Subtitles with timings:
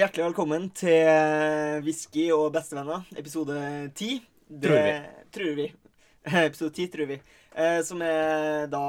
[0.00, 3.56] hjertelig velkommen til Whisky og bestevenner, episode
[3.92, 4.14] ti.
[4.48, 4.94] Det, Tror vi.
[5.36, 5.66] Tror vi.
[6.46, 7.18] episode ti, tror vi.
[7.52, 8.80] Eh, som er da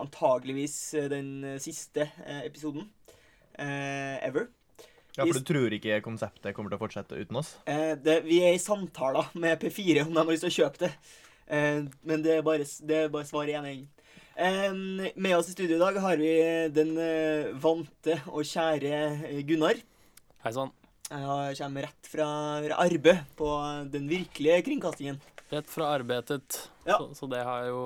[0.00, 0.78] antageligvis
[1.12, 2.86] den siste eh, episoden
[3.60, 4.48] eh, ever.
[5.18, 7.58] Ja, for du tror ikke konseptet kommer til å fortsette uten oss?
[7.68, 10.86] Eh, det, vi er i samtaler med P4 om de har lyst til å kjøpe
[10.86, 10.94] det.
[11.44, 15.10] Eh, men det er bare, det er bare svar i ene enden.
[15.12, 16.36] Med oss i studio i dag har vi
[16.72, 19.90] den eh, vante og kjære Gunnar.
[20.44, 20.72] Hei sann.
[21.08, 22.24] Jeg kommer rett fra
[22.84, 23.46] arbeid på
[23.92, 25.16] den virkelige kringkastingen.
[25.48, 26.58] Rett fra arbeidet.
[26.84, 26.98] Ja.
[26.98, 27.78] Så, så det har jo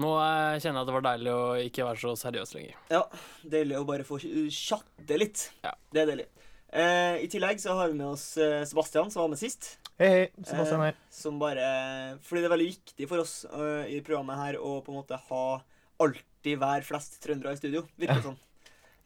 [0.00, 2.78] Nå eh, kjenner jeg at det var deilig å ikke være så seriøs lenger.
[2.92, 3.02] Ja,
[3.52, 4.18] deilig å bare få
[4.52, 5.46] chatte litt.
[5.64, 5.74] Ja.
[5.92, 6.26] Det er deilig.
[6.72, 9.74] Eh, I tillegg så har vi med oss eh, Sebastian, som var med sist.
[10.00, 10.24] Hei, hei.
[10.40, 10.98] Sebastian her.
[11.12, 11.68] Som bare
[12.24, 15.20] Fordi det er veldig viktig for oss øh, i programmet her å på en måte
[15.30, 15.44] ha
[16.04, 17.84] alltid være flest trøndere i studio.
[18.00, 18.40] Virker det sånn.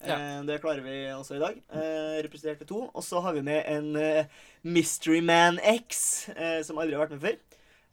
[0.07, 0.17] Ja.
[0.17, 1.59] Eh, det klarer vi også i dag.
[1.71, 2.81] Representerte representert ved to.
[2.95, 4.25] Og så har vi med en eh,
[4.65, 7.37] Mystery Man X, eh, som aldri har vært med før.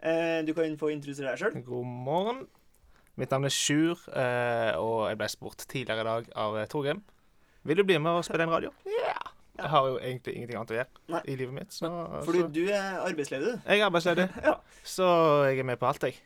[0.07, 1.57] Eh, du kan få introdusere deg sjøl.
[1.67, 2.45] God morgen.
[3.17, 6.99] Mitt navn er Sjur, eh, og jeg ble spurt tidligere i dag av eh, Torgrim.
[7.65, 8.69] Vil du bli med og spille en radio?
[8.85, 9.15] Ja.
[9.57, 11.21] Jeg har jo egentlig ingenting annet å gjøre Nei.
[11.33, 11.71] i livet mitt.
[11.73, 11.89] Så,
[12.27, 13.63] Fordi så du er arbeidsledig, du.
[13.71, 14.53] jeg er arbeidsledig, Ja.
[14.85, 15.07] så
[15.49, 16.19] jeg er med på alt, jeg.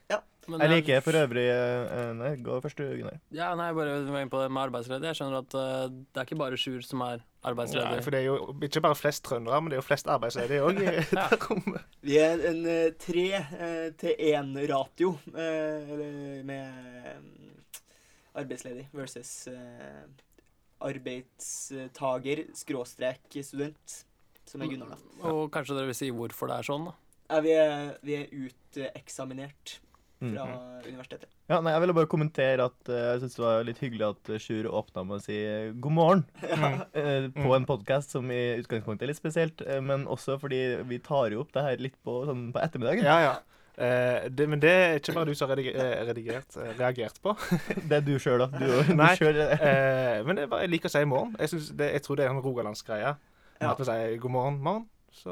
[0.50, 3.20] Men Jeg liker for øvrig eh, Nei, gå først du, Gunnar.
[3.36, 5.12] Ja, nei, bare var inne på det med arbeidsledig.
[5.12, 7.92] Jeg skjønner at uh, det er ikke bare Sjur som er arbeidsledig.
[7.94, 10.64] Nei, for det er jo ikke bare flest trøndere, men det er jo flest arbeidsledige
[10.66, 10.88] òg i
[11.20, 11.28] Ja.
[11.30, 11.86] det rommet.
[12.02, 13.28] Vi er en eh, tre
[14.02, 15.94] til én-ratio eh,
[16.50, 17.30] med
[18.42, 19.46] arbeidsledig versus
[20.82, 23.96] arbeidstager skråstrek student,
[24.50, 25.30] som er Gunnar, da.
[25.30, 26.96] Og kanskje dere vil si hvorfor det er sånn, da.
[27.32, 29.78] Ja, vi er, vi er uteksaminert.
[30.22, 30.46] Fra
[30.86, 31.28] universitetet.
[31.52, 34.34] Ja, nei, Jeg ville bare kommentere at uh, jeg syns det var litt hyggelig at
[34.40, 36.72] Sjur åpna med å si eh, god morgen ja.
[36.96, 41.02] uh, på en podkast som i utgangspunktet er litt spesielt, uh, men også fordi vi
[41.04, 43.04] tar jo opp det her litt på, sånn, på ettermiddagen.
[43.10, 43.34] Ja, ja.
[43.82, 47.16] Uh, det, men det er ikke bare du som har rediger, eh, redigert, uh, reagert
[47.24, 47.34] på.
[47.90, 48.50] Det er du sjøl, da.
[48.60, 49.14] Du, du Nei.
[49.16, 51.32] eh, Eh, men det er bare, jeg liker å si morgen.
[51.40, 53.14] Jeg, det, jeg tror det er en rogalandsgreie.
[53.62, 53.72] Ja.
[53.72, 54.86] At vi sier god morgen, morgen.
[55.12, 55.32] Så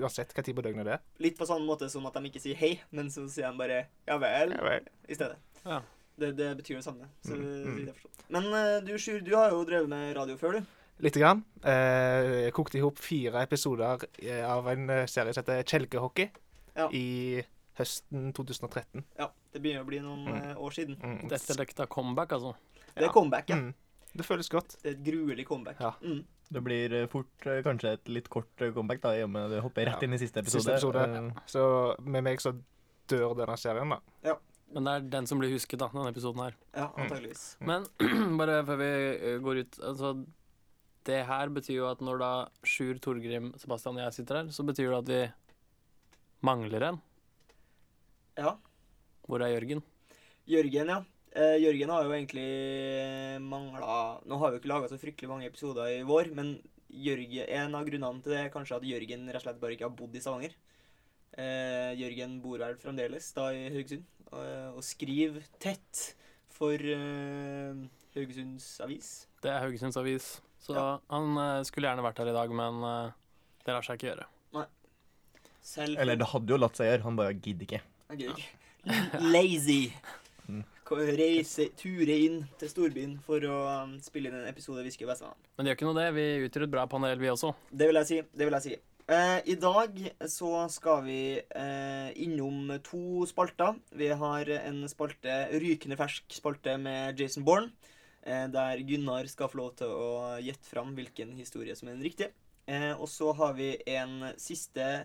[0.00, 1.02] uansett hva tid på døgnet det er.
[1.22, 3.86] Litt på samme måte som at de ikke sier hei, men så sier de bare
[4.08, 4.88] ja vel Ja vel.
[5.08, 5.36] i stedet.
[5.64, 5.80] Ja.
[6.18, 7.08] Det, det betyr det samme.
[7.26, 7.78] Så Mm, mm.
[7.86, 7.94] jeg.
[8.30, 10.66] Men eh, du, Sjur, du har jo drevet med radio før, du.
[11.02, 11.40] Lite grann.
[11.64, 16.28] Eh, jeg kokte i hop fire episoder eh, av en eh, serie som heter Kjelkehockey
[16.76, 16.88] Ja.
[16.92, 17.42] i
[17.78, 19.02] høsten 2013.
[19.18, 20.56] Ja, det begynner å bli noen Mm.
[20.58, 20.96] år siden.
[21.02, 21.28] Mm.
[21.28, 22.54] Dette lukter comeback, altså.
[22.94, 23.08] Det Ja.
[23.08, 23.56] er comeback, ja.
[24.14, 24.20] Mm.
[24.20, 24.76] Det føles godt.
[24.82, 25.80] Det er et gruelig comeback.
[25.82, 25.90] Ja.
[26.02, 26.24] Mm.
[26.54, 29.48] det blir eh, fort eh, kanskje et litt kort eh, comeback, da, i og med
[29.48, 30.06] at du hopper rett Ja.
[30.06, 30.62] inn i siste episode.
[30.62, 31.32] Siste episode.
[31.34, 31.62] Uh, Så
[32.04, 32.52] med meg så
[33.10, 33.98] dør denne serien, da.
[34.22, 34.36] Ja.
[34.74, 36.54] Men det er den som blir husket, da, denne episoden her.
[36.74, 37.02] Ja, Mm.
[37.04, 37.56] antageligvis.
[37.60, 37.86] Men
[38.38, 40.12] bare før vi går ut Altså,
[41.04, 42.30] det her betyr jo at når da
[42.64, 45.20] Sjur, Torgrim, Sebastian og jeg sitter her, så betyr det at vi
[46.46, 47.00] mangler en.
[48.38, 48.54] Ja.
[49.26, 49.82] Hvor er Jørgen?
[50.46, 51.02] Jørgen, ja.
[51.34, 52.44] Eh, Jørgen har jo egentlig
[53.42, 56.52] mangla Nå har vi jo ikke laga så fryktelig mange episoder i vår, men
[56.94, 59.88] Jørgen, en av grunnene til det er kanskje at Jørgen rett og slett bare ikke
[59.88, 60.52] har bodd i Stavanger.
[61.34, 66.04] Eh, Jørgen bor vel fremdeles da i Haugesund og, og skriver tett
[66.54, 67.82] for eh,
[68.14, 69.08] Haugesunds Avis.
[69.42, 70.28] Det er Haugesunds Avis.
[70.62, 70.86] Så Ja.
[71.10, 73.10] han eh, skulle gjerne vært her i dag, men eh,
[73.66, 74.30] det lar seg ikke gjøre.
[75.64, 77.78] Selv Eller det hadde jo latt seg gjøre, han bare gidder ikke.
[78.12, 79.20] Jeg gidder ikke.
[79.34, 79.80] Lazy.
[81.18, 85.32] Reise, ture inn til storbyen for å um, spille inn en episode av Whisky og.
[85.56, 86.08] Men det gjør ikke noe, det.
[86.16, 87.54] Vi utgjør et bra panel, vi også.
[87.70, 88.18] Det vil jeg si.
[88.34, 88.76] det vil jeg si.
[89.04, 89.98] Eh, I dag
[90.32, 93.80] så skal vi eh, innom to spalter.
[93.92, 97.72] Vi har en spalte, rykende fersk spalte med Jason Bourne,
[98.22, 102.08] eh, der Gunnar skal få lov til å gjette fram hvilken historie som er den
[102.08, 102.32] riktige.
[102.64, 105.04] Eh, og så har vi en siste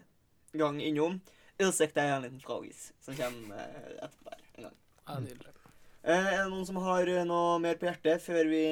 [0.55, 1.19] gang innom
[1.59, 4.77] Ursäkta er en liten fragis, som kommer eh, etterpå der en gang.
[5.09, 5.58] Ja, nydelig.
[6.03, 8.63] Eh, er det noen som har eh, noe mer på hjertet før vi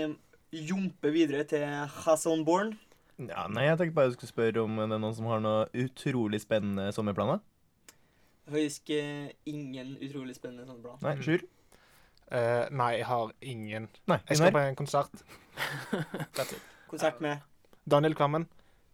[0.56, 1.66] jumper videre til
[2.06, 2.72] Hasson Born?
[3.18, 5.66] Ja, nei, jeg tenkte bare jeg skulle spørre om det er noen som har noe
[5.76, 7.42] utrolig spennende sommerplaner.
[8.48, 11.04] Faktisk eh, ingen utrolig spennende sommerplaner.
[11.04, 11.44] Nei, Sjur?
[12.28, 13.86] Uh, nei, jeg har ingen.
[14.12, 15.22] Nei, Jeg skal på en konsert.
[16.92, 17.40] Konsert med
[17.88, 18.44] Daniel Kvammen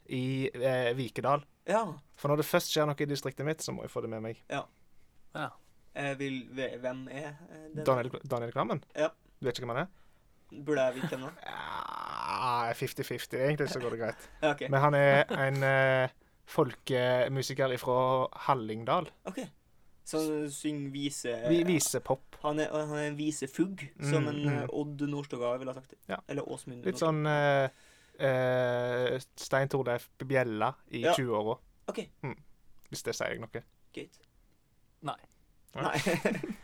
[0.05, 1.41] i uh, Vikedal.
[1.65, 1.81] Ja.
[2.17, 4.21] For når det først skjer noe i distriktet mitt, så må jeg få det med
[4.25, 4.43] meg.
[5.95, 6.39] Jeg vil,
[6.81, 7.83] hvem er eh.
[7.85, 8.83] Daniel, Daniel Kvammen?
[8.95, 9.07] Ja.
[9.39, 9.91] Du vet ikke hvem han er?
[10.65, 11.49] Burde jeg vite hvem det er?
[11.49, 13.37] Ja, 50-50.
[13.37, 14.29] Egentlig så går det greit.
[14.41, 14.61] Ja, OK.
[14.69, 16.09] Men han er en eh,
[16.45, 19.09] folkemusiker fra Hallingdal.
[19.25, 19.43] ok.
[20.05, 21.33] Så han synger vise...
[21.49, 22.35] Vi Visepop.
[22.41, 24.57] Han er, han er en visefugg, som Mm, en mm.
[24.57, 25.89] eh, Odd Nordstoga ville ha sagt.
[25.91, 25.97] det.
[26.09, 26.17] Ja.
[26.27, 27.11] Eller Åsmund Litt Nordstoga.
[27.11, 27.69] sånn eh,
[28.13, 31.13] Eh, Stein Torleif Bjella i Ja.
[31.17, 31.55] 20-åra.
[31.89, 31.99] OK,
[32.91, 33.63] Hvis det sier jeg noe.
[33.95, 34.19] Gøyt.
[35.01, 35.15] Nei.
[35.75, 35.97] Nei.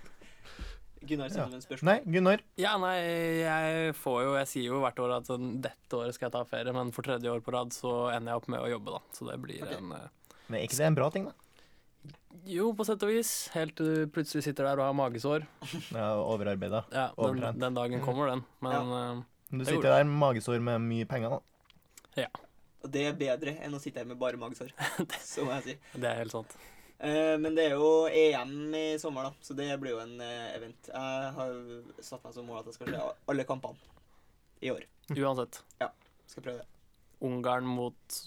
[1.09, 1.33] Gunnar Ja.
[1.33, 1.89] sendte en spørsmål.
[1.89, 2.41] Nei, Gunnar.
[2.59, 2.95] Ja, nei,
[3.39, 6.43] jeg får jo Jeg sier jo hvert år at sånn, dette året skal jeg ta
[6.45, 9.15] ferie, men for tredje år på rad så ender jeg opp med å jobbe, da.
[9.15, 9.79] Så det blir okay.
[9.79, 11.33] en uh, Men er ikke det en bra ting, da?
[12.49, 13.31] Jo, på sett og vis.
[13.55, 15.47] Helt til du plutselig sitter der og har magesår.
[15.95, 16.83] Ja, Overarbeida.
[16.93, 18.43] Ja, den, den dagen kommer den.
[18.63, 22.25] Men eh, Du sitter der med magesår med mye penger, da.
[22.25, 22.29] Ja.
[22.83, 24.71] Og det er bedre enn å sitte her med bare magesår.
[25.31, 25.79] Så må jeg si.
[25.99, 26.55] det er helt sant.
[26.99, 30.49] Eh, men det er jo EM i sommer, da, så det blir jo en eh,
[30.57, 30.89] event.
[30.91, 31.53] Jeg har
[32.03, 33.79] satt meg som mål at jeg skal se alle kampene
[34.61, 34.83] i år.
[35.15, 35.61] Uansett.
[36.29, 36.67] Skal prøve det.
[37.25, 38.19] Ungarn mot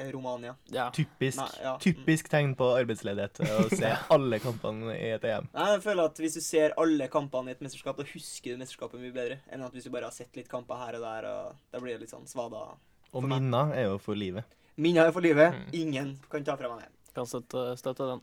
[0.00, 0.54] Eh, Romania.
[0.70, 0.90] Ja.
[0.94, 1.72] Typisk, Nei, ja.
[1.82, 5.48] typisk tegn på arbeidsledighet å se alle kampene i et EM.
[5.52, 8.62] Nei, jeg føler at Hvis du ser alle kampene i et mesterskap, da husker du
[8.62, 11.26] mesterskapet mye bedre enn at hvis du bare har sett litt kamper her og der.
[11.32, 12.62] og Da blir det litt sånn svada.
[13.10, 14.46] Og minner er jo for livet.
[14.80, 15.58] Minner er for livet.
[15.58, 15.68] Mm.
[15.82, 16.92] Ingen kan ta fra meg det.
[17.14, 18.20] Kan støtte, støtte den.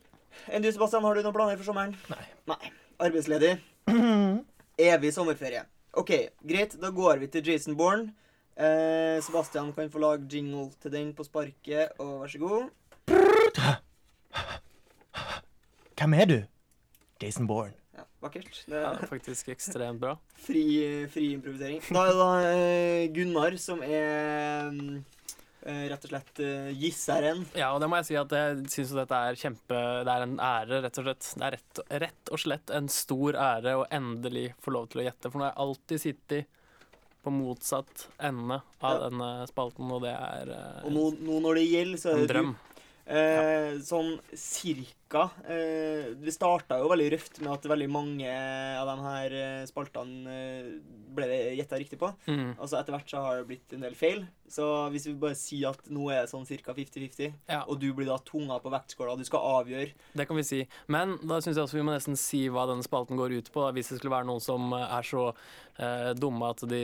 [0.53, 1.95] Enn du, Sebastian, har du noen planer for sommeren?
[2.11, 2.25] Nei.
[2.47, 2.71] Nei.
[3.03, 3.55] Arbeidsledig.
[4.87, 5.63] Evig sommerferie.
[5.97, 6.11] OK,
[6.45, 6.75] greit.
[6.81, 8.11] Da går vi til Jason Bourne.
[8.57, 12.69] Eh, Sebastian kan få lage jingle til den på sparket, og vær så god.
[15.97, 16.37] Hvem er du?
[17.21, 17.73] Jason Bourne.
[17.97, 18.63] Ja, Vakkert.
[18.69, 20.15] Det Ja, er faktisk ekstremt bra.
[20.37, 20.63] fri,
[21.09, 21.81] fri improvisering.
[21.89, 24.99] Da er det da eh, Gunnar som er mm,
[25.91, 27.45] rett og slett eh, gisseren.
[27.57, 30.37] Ja, og det må jeg si at jeg syns dette er kjempe Det er en
[30.39, 31.31] ære, rett og slett.
[31.37, 35.07] Det er rett, rett og slett en stor ære å endelig få lov til å
[35.09, 36.53] gjette, for nå har jeg alltid sittet
[37.27, 39.09] på motsatt ende av Ja.
[39.09, 42.27] denne spalten, og det er eh, Og nå, nå når det gjelder, så er en
[42.27, 42.66] det du.
[43.07, 48.95] Eh, sånn cirka eh, Det starta jo veldig røft med at veldig mange av de
[49.05, 50.65] her eh, spaltene eh,
[51.15, 52.09] ble det gjetta riktig på.
[52.27, 52.57] Mm.
[52.57, 54.25] Altså Etter hvert så har det blitt en del feil.
[54.51, 56.75] Så hvis vi bare sier at nå er det sånn ca.
[56.75, 60.43] 50-50, Ja, og du blir da tunga på vektskåla, du skal avgjøre det kan vi
[60.43, 60.59] si.
[60.91, 63.63] Men da syns jeg også vi må nesten si hva denne spalten går ut på.
[63.75, 66.83] Hvis det skulle være noen som eh, er så eh, dumme at de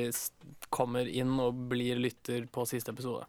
[0.73, 3.27] kommer inn og blir lytter på siste episode.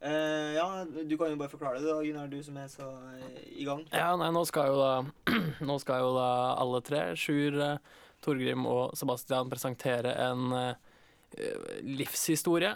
[0.00, 3.38] Eh, ja, du kan jo bare forklare det, da, Gunnar, du som er så uh,
[3.50, 3.82] i gang.
[3.90, 4.92] Ja, nei, nå skal jo da
[5.68, 10.54] Nå skal jo da alle tre, Sjur, uh, Torgrim og Sebastian, presentere en
[11.86, 12.72] livshistorie.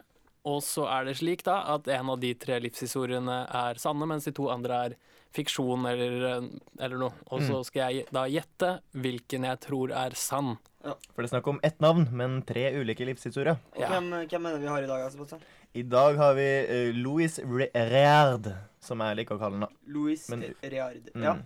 [0.46, 4.26] Og så er det slik da at en av de tre livshistoriene er sanne, mens
[4.28, 4.94] de to andre er
[5.34, 6.44] fiksjon eller,
[6.80, 7.12] eller noe.
[7.32, 10.54] Og så skal jeg da gjette hvilken jeg tror er sann.
[10.82, 13.58] For det er snakk om ett navn, men tre ulike livshistorier.
[13.78, 13.88] Ja.
[13.94, 15.38] hvem, hvem er det vi har i dag, Altså,
[15.74, 18.50] I dag har vi uh, Louis Reard,
[18.82, 19.76] som jeg liker å kalle ham.
[19.86, 21.12] Louis Men- Reard.
[21.14, 21.44] Mm.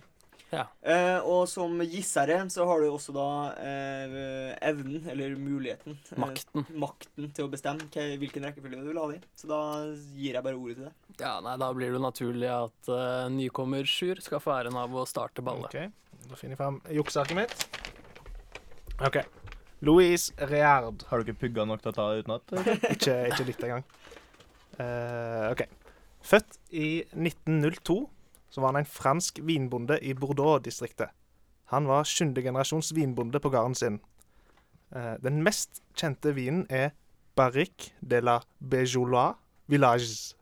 [0.52, 0.62] Ja.
[0.86, 3.24] Eh, og som gissere så har du også da
[3.58, 6.66] eh, evnen, eller muligheten eh, Makten.
[6.78, 9.24] makten til å bestemme hva- hvilken rekkefølge du vil ha det i.
[9.34, 9.58] Så da
[10.14, 10.94] gir jeg bare ordet til deg.
[11.24, 15.02] Ja, nei, Da blir det naturlig at uh, nykommer Sjur skal få æren av å
[15.08, 15.66] starte ballet.
[15.74, 17.66] OK, da finner jeg fram juksearket mitt.
[19.02, 19.18] OK.
[19.84, 21.02] Louise Reard.
[21.10, 22.54] Har du ikke pugga nok til å ta det utenat?
[22.94, 23.82] Ikke, ikke litt engang.
[24.78, 25.66] Uh, OK.
[26.26, 27.98] Født i 1902
[28.56, 31.10] så var han en fransk vinbonde i Bordeaux-distriktet.
[31.74, 33.98] Han var sjuendegenerasjons vinbonde på gården sin.
[34.96, 36.94] Eh, den mest kjente vinen er
[37.36, 39.36] Barrique de la Bejolois
[39.68, 40.32] Village.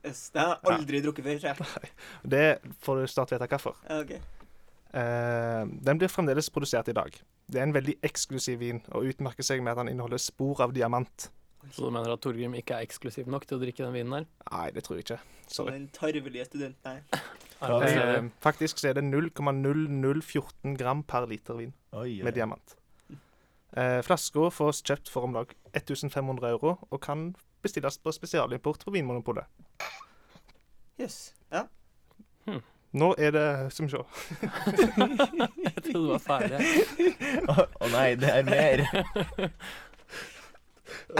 [0.00, 1.44] Yes, det har jeg aldri drukket før.
[1.50, 1.92] jeg.
[2.34, 2.46] Det
[2.80, 3.76] får du snart vite hvorfor.
[3.84, 4.16] Okay.
[4.16, 4.96] ok.
[4.96, 7.12] Eh, den blir fremdeles produsert i dag.
[7.52, 10.72] Det er en veldig eksklusiv vin, og utmerker seg med at den inneholder spor av
[10.72, 11.28] diamant.
[11.70, 14.24] Så du mener at Torgrim ikke er eksklusiv nok til å drikke den vinen her?
[14.50, 15.18] Nei, det tror jeg ikke.
[15.46, 15.76] Som Sorry.
[15.76, 17.02] den tarvelige studenten her.
[17.62, 22.22] Ja, Eh, faktisk så er det 0,0014 gram per liter vin Oi, oi.
[22.26, 22.74] med diamant.
[23.76, 27.28] Eh, Flaska fås kjøpt for om lag 1500 euro og kan
[27.62, 29.46] bestilles på spesialimport på Vinmonopolet.
[30.98, 31.34] Yes.
[31.52, 31.62] Ja.
[32.92, 34.02] Nå er det Skal vi se.
[35.64, 36.58] Jeg trodde du var ferdig.
[37.48, 38.82] Å å nei, det er mer.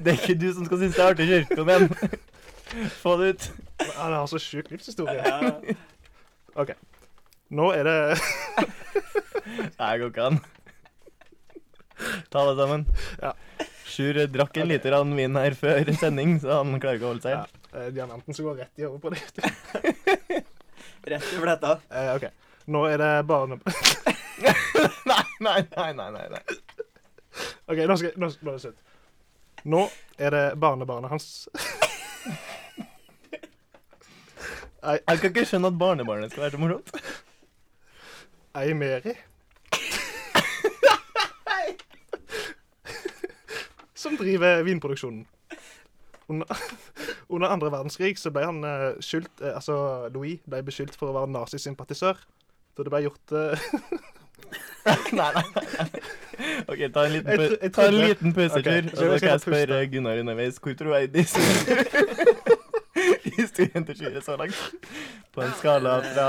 [0.00, 1.44] det er ikke du som skal synes det er artig, Sjur.
[1.56, 1.86] Kom igjen.
[3.02, 3.42] Få det ut.
[3.96, 5.22] Han har så sjuk livshistorie.
[6.54, 6.70] OK.
[7.50, 7.96] Nå er det
[9.80, 10.38] Nei, går ikke an.
[12.30, 12.82] Ta det sammen.
[13.20, 13.32] Ja.
[13.90, 17.26] Sjur drakk en liter av vin her før sending, så han klarer ikke å holde
[17.26, 17.34] seg.
[17.34, 19.20] ja, eh, diamanten som går rett i hodet på det.
[21.10, 21.70] Rett i fletta.
[21.90, 22.24] Eh, OK.
[22.70, 23.56] Nå er det barne...
[25.10, 26.42] Nei, nei, nei, nei, nei, nei.
[27.70, 28.84] OK, nå, skal, nå, nå er det slutt.
[29.70, 29.86] Nå
[30.18, 31.48] er det barnebarnet hans.
[34.80, 36.94] Jeg kan ikke skjønne at barnebarnet skal være så morsomt.
[38.60, 39.14] Ei Meri.
[44.00, 45.26] som driver vinproduksjonen.
[46.30, 46.46] Under,
[47.28, 49.74] under andre verdenskrig så ble han eh, skyldt eh, Altså,
[50.14, 52.22] Louis ble beskyldt for å være nazisympatisør.
[52.78, 53.66] Da det ble gjort eh,
[55.20, 55.44] Nei, nei.
[56.68, 58.60] OK, ta en liten, Jeg jeg ta en liten pausetur.
[58.60, 58.82] okay.
[58.82, 61.26] og så så skal jeg spørre Gunnar underveis hvor troverdig
[63.36, 64.62] historien til Sjur er så langt.
[65.34, 66.28] På en skala fra,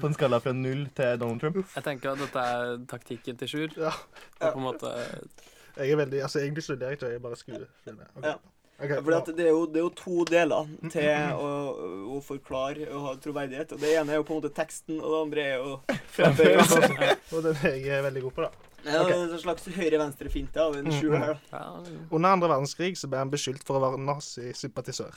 [0.00, 1.56] på en skala fra null til Donald Trump.
[1.76, 3.68] Jeg tenker at dette er taktikken til Sjur.
[3.76, 3.92] Ja.
[4.40, 4.92] Og på en måte
[5.76, 7.64] Jeg er veldig Altså, egentlig studerer jeg ikke, jeg bare skuer.
[7.86, 8.28] Okay.
[8.28, 8.34] Ja.
[8.82, 11.50] Ok, Fordi at det er, jo, det er jo to deler til å,
[12.16, 13.76] å forklare og ha troverdighet.
[13.76, 15.76] Og Det ene er jo på en måte teksten, og det andre er jo
[16.16, 16.96] fremførelsen.
[17.36, 18.68] Og den er jeg veldig god på, da.
[18.82, 21.36] Det er en slags høyre-venstre-finte av en sjuer her.
[21.52, 21.60] da.
[21.60, 25.14] ja, Under andre verdenskrig så ble han beskyldt for å være nazisympatisør.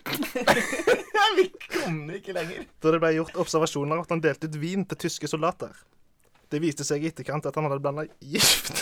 [1.36, 2.66] Vi kom ikke lenger.
[2.82, 5.70] Da det ble gjort observasjoner av at han delte ut vin til tyske soldater.
[6.50, 8.72] Det viste seg i etterkant at han hadde blanda gift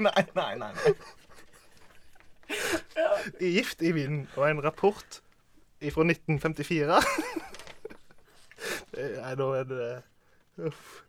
[0.00, 0.54] nei, nei.
[0.62, 0.94] nei.
[3.40, 5.20] I gift i vinen, og en rapport
[5.92, 7.00] fra 1954
[8.96, 9.86] Eh, Nei, nå er det
[10.64, 11.02] Uff.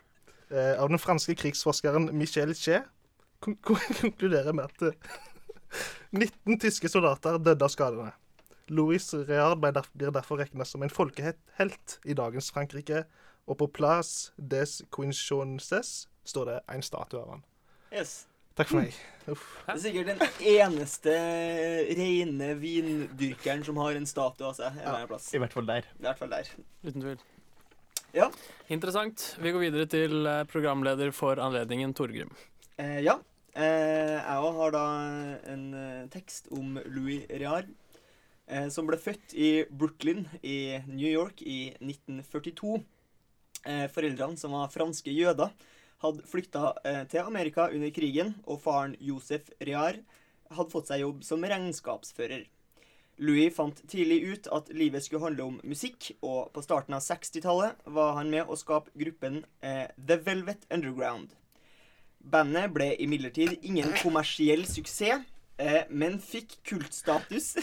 [0.52, 2.82] Eh, Av den franske krigsforskeren Michel Che
[3.40, 4.98] kon- kon- konkluderer med at eh,
[6.12, 8.12] 19 tyske soldater døde av skadene.
[8.74, 13.04] Louis Reard blir derfor regna som en folkehelt i dagens Frankrike,
[13.48, 17.44] og på Place des Quinchonces står det en statue av han.
[17.94, 18.26] Yes.
[18.56, 18.96] Takk for meg.
[19.28, 19.46] Uff.
[19.66, 20.22] Det er sikkert den
[20.54, 21.14] eneste
[21.98, 24.94] rene vindyrkeren som har en statue av seg Ja.
[25.04, 25.88] I hvert fall der.
[26.00, 26.52] I hvert fall der.
[26.86, 27.24] uten tvil.
[28.16, 28.30] Ja.
[28.72, 29.26] Interessant.
[29.44, 32.30] Vi går videre til eh, programleder for anledningen, Torgrim.
[32.80, 33.18] Eh, ja.
[33.56, 34.86] Eh, jeg òg har da
[35.52, 37.68] en eh, tekst om Louis Reard,
[38.48, 42.78] eh, som ble født i Brooklyn i New York i 1942.
[43.66, 45.52] Eh, foreldrene, som var franske jøder,
[46.04, 50.02] hadde flykta eh, til Amerika under krigen, og faren Josef Rear
[50.52, 52.46] hadde fått seg jobb som regnskapsfører.
[53.24, 57.88] Louis fant tidlig ut at livet skulle handle om musikk, og på starten av 60-tallet
[57.96, 61.32] var han med å skape gruppen eh, The Velvet Underground.
[62.20, 65.24] Bandet ble imidlertid ingen kommersiell suksess,
[65.60, 67.54] eh, men fikk kultstatus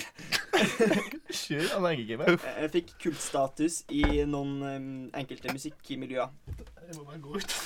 [1.33, 2.39] Kjør med.
[2.47, 6.31] eh, Fikk kultstatus i noen eh, enkelte musikkmiljøer.
[6.89, 7.57] Jeg må bare gå ut.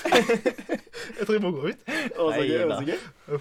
[1.17, 1.87] jeg tror jeg må gå ut.
[2.17, 3.39] Også gøy, også gøy.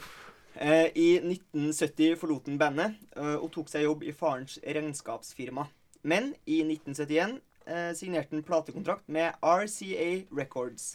[0.57, 5.67] Eh, I 1970 forlot han bandet eh, og tok seg jobb i farens regnskapsfirma.
[6.07, 10.95] Men i 1971 eh, signerte han platekontrakt med RCA Records.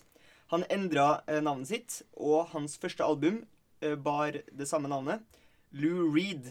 [0.51, 3.43] Han endra eh, navnet sitt, og hans første album
[3.83, 5.21] eh, bar det samme navnet,
[5.71, 6.49] Lou Reed.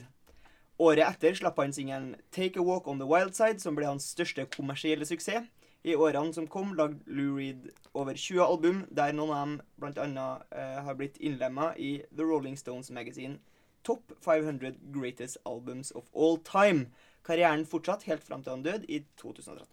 [0.81, 4.07] Året etter slapp han singelen Take a Walk on the Wild Side, som ble hans
[4.15, 5.49] største kommersielle suksess.
[5.85, 10.27] I årene som kom, lagde Lou Reed over 20 album, der noen av dem bl.a.
[10.53, 13.39] Uh, har blitt innlemma i The Rolling Stones Magazine
[13.85, 16.91] Top 500 Greatest Albums of All Time.
[17.25, 19.69] Karrieren fortsatt helt fram til han døde i 2013.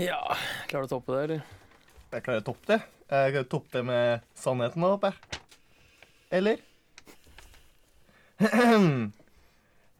[0.00, 0.22] Ja,
[0.70, 1.46] klarer du å toppe det, eller?
[2.10, 2.80] Jeg klarer å toppe det.
[3.10, 5.40] Jeg klarer å toppe det med sannheten, håper jeg.
[6.40, 6.69] Eller?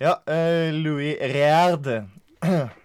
[0.05, 1.87] Ja, eh, Louis Reard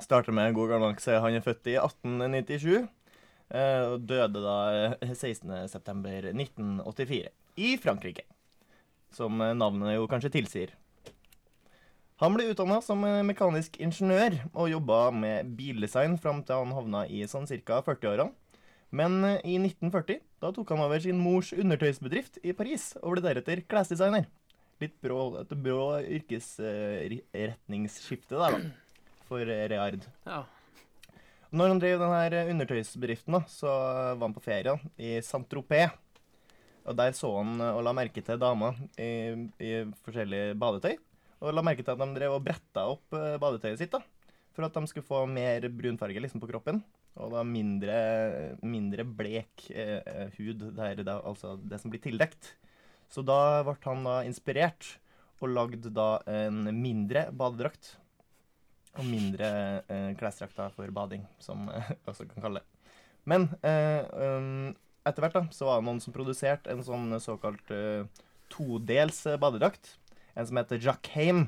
[0.00, 4.56] starter med en god gammeldags Han er født i 1897 eh, og døde da
[4.96, 7.28] eh, 16.9.1984
[7.60, 8.24] i Frankrike.
[9.12, 10.70] Som eh, navnet jo kanskje tilsier.
[12.24, 17.04] Han ble utdanna som eh, mekanisk ingeniør og jobba med bildesign fram til han havna
[17.04, 17.82] i sånn ca.
[17.84, 18.32] 40-årene.
[18.96, 23.20] Men eh, i 1940 da tok han over sin mors undertøysbedrift i Paris og ble
[23.28, 24.24] deretter klesdesigner.
[24.80, 28.60] Litt brå, et brå yrkesretningsskifte der, da,
[29.28, 30.08] for eh, Reard.
[30.24, 30.48] Ja.
[31.50, 35.90] Når han drev denne undertøysbedriften, da, så var han på ferie i Saint-Tropez.
[36.88, 40.96] Og der så han eh, og la merke til damer i, i forskjellige badetøy.
[41.40, 43.92] Og la merke til at de drev og bretta opp eh, badetøyet sitt.
[43.92, 44.00] da,
[44.56, 46.76] For at de skulle få mer brunfarge liksom, på kroppen.
[47.20, 47.96] Og da mindre,
[48.62, 52.42] mindre blek eh, hud, der, da, altså det som blir tildekt.
[53.10, 54.96] Så da ble han da inspirert
[55.40, 57.96] og lagde da en mindre badedrakt.
[58.98, 59.48] Og mindre
[59.86, 62.94] eh, klesdrakter for bading, som vi også kan kalle det.
[63.30, 64.72] Men eh, um,
[65.06, 68.02] etter hvert da, så var det noen som produserte en sånn såkalt eh,
[68.52, 69.94] todels eh, badedrakt.
[70.34, 71.46] En som heter Jack Haim,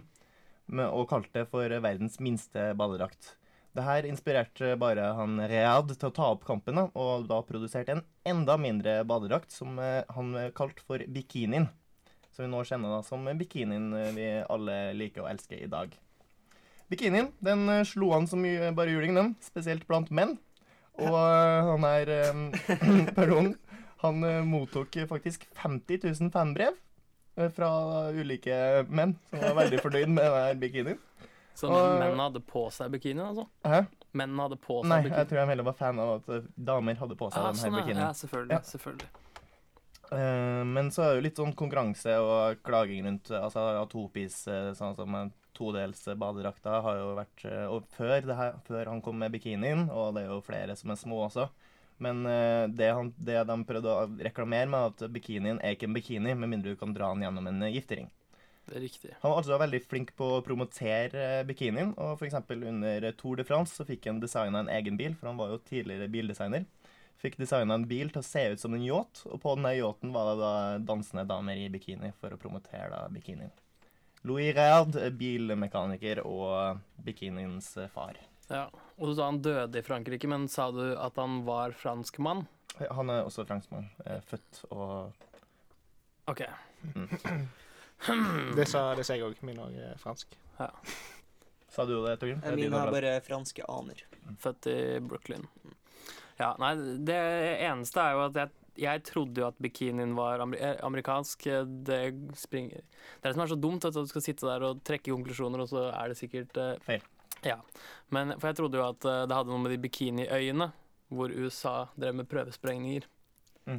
[0.71, 3.35] og kalte det for eh, verdens minste badedrakt.
[3.73, 7.95] Det her inspirerte bare han Read til å ta opp kampen, da, og da produserte
[7.95, 11.71] en enda mindre badedrakt som eh, han kalte for bikinien.
[12.33, 15.95] Som vi nå kjenner da som bikinien eh, vi alle liker og elsker i dag.
[16.93, 19.33] Bikinien den eh, slo an så mye bare juling, den.
[19.41, 20.37] Spesielt blant menn.
[21.00, 22.12] Og han her
[23.17, 23.55] Pardon.
[24.02, 26.76] Han mottok faktisk 50 000 fanbrev
[27.57, 27.71] fra
[28.12, 31.00] ulike menn som var veldig fornøyd med denne bikinien.
[31.54, 33.47] Så Og- mennene hadde på seg bikini, altså?
[33.64, 33.87] Hæ?
[34.12, 35.16] Mennene hadde på seg Nei, bikini?
[35.18, 37.62] jeg tror jeg heller var fan av at eh, damer hadde på seg ja, denne
[37.62, 38.02] sånn, bikinien.
[38.06, 38.56] ja, selvfølgelig.
[38.56, 38.61] Ja.
[38.73, 39.09] selvfølgelig.
[40.12, 44.42] Uh, men så er det jo litt sånn konkurranse og klaging rundt eh, altså Atopis,
[44.76, 49.32] sånn som todels badedrakta, har jo vært Og før, det her, før han kom med
[49.32, 51.49] bikinien, og det er jo flere som er små også
[51.99, 55.97] Men uh, det, han, det de prøvde å reklamere med, at bikinien er ikke en
[55.97, 58.11] bikini, med mindre du kan dra den gjennom en giftering.
[58.69, 59.11] Det er riktig.
[59.23, 62.37] Han var altså veldig flink på å promotere bikinien, og f.eks.
[62.54, 65.59] under Tour de France så fikk han designa en egen bil, for han var jo
[65.66, 66.64] tidligere bildesigner.
[67.23, 70.14] Fikk designa en bil til å se ut som en yacht, og på denne yachten
[70.14, 70.52] var det da
[70.92, 73.50] dansende damer i bikini for å promotere da bikinien.
[74.26, 78.19] Louis Reard, bilmekaniker og bikiniens far.
[78.47, 78.69] Ja.
[78.99, 82.45] Og du sa han døde i Frankrike, men sa du at han var franskmann?
[82.78, 83.90] Han er også franskmann.
[84.07, 85.12] eh, Født og
[86.31, 86.45] OK.
[88.56, 89.37] Det sa, det sa jeg òg.
[89.47, 90.35] Min òg er fransk.
[91.73, 92.40] Sa du det, Torgrim?
[92.44, 94.02] Er Min har bare franske aner.
[94.42, 95.47] Født i Brooklyn.
[96.40, 96.73] Ja, nei,
[97.06, 97.16] det
[97.62, 98.50] eneste er jo at jeg,
[98.82, 101.47] jeg trodde jo at bikinien var amer eh, amerikansk.
[101.87, 102.00] Det
[102.40, 105.12] springer Det er det som er så dumt, at du skal sitte der og trekke
[105.12, 107.04] konklusjoner, og så er det sikkert eh, Feil.
[107.47, 107.59] Ja.
[108.14, 110.68] Men for jeg trodde jo at eh, det hadde noe med de bikiniøyene,
[111.12, 113.09] hvor USA drev med prøvesprengninger,
[113.62, 113.78] Mm.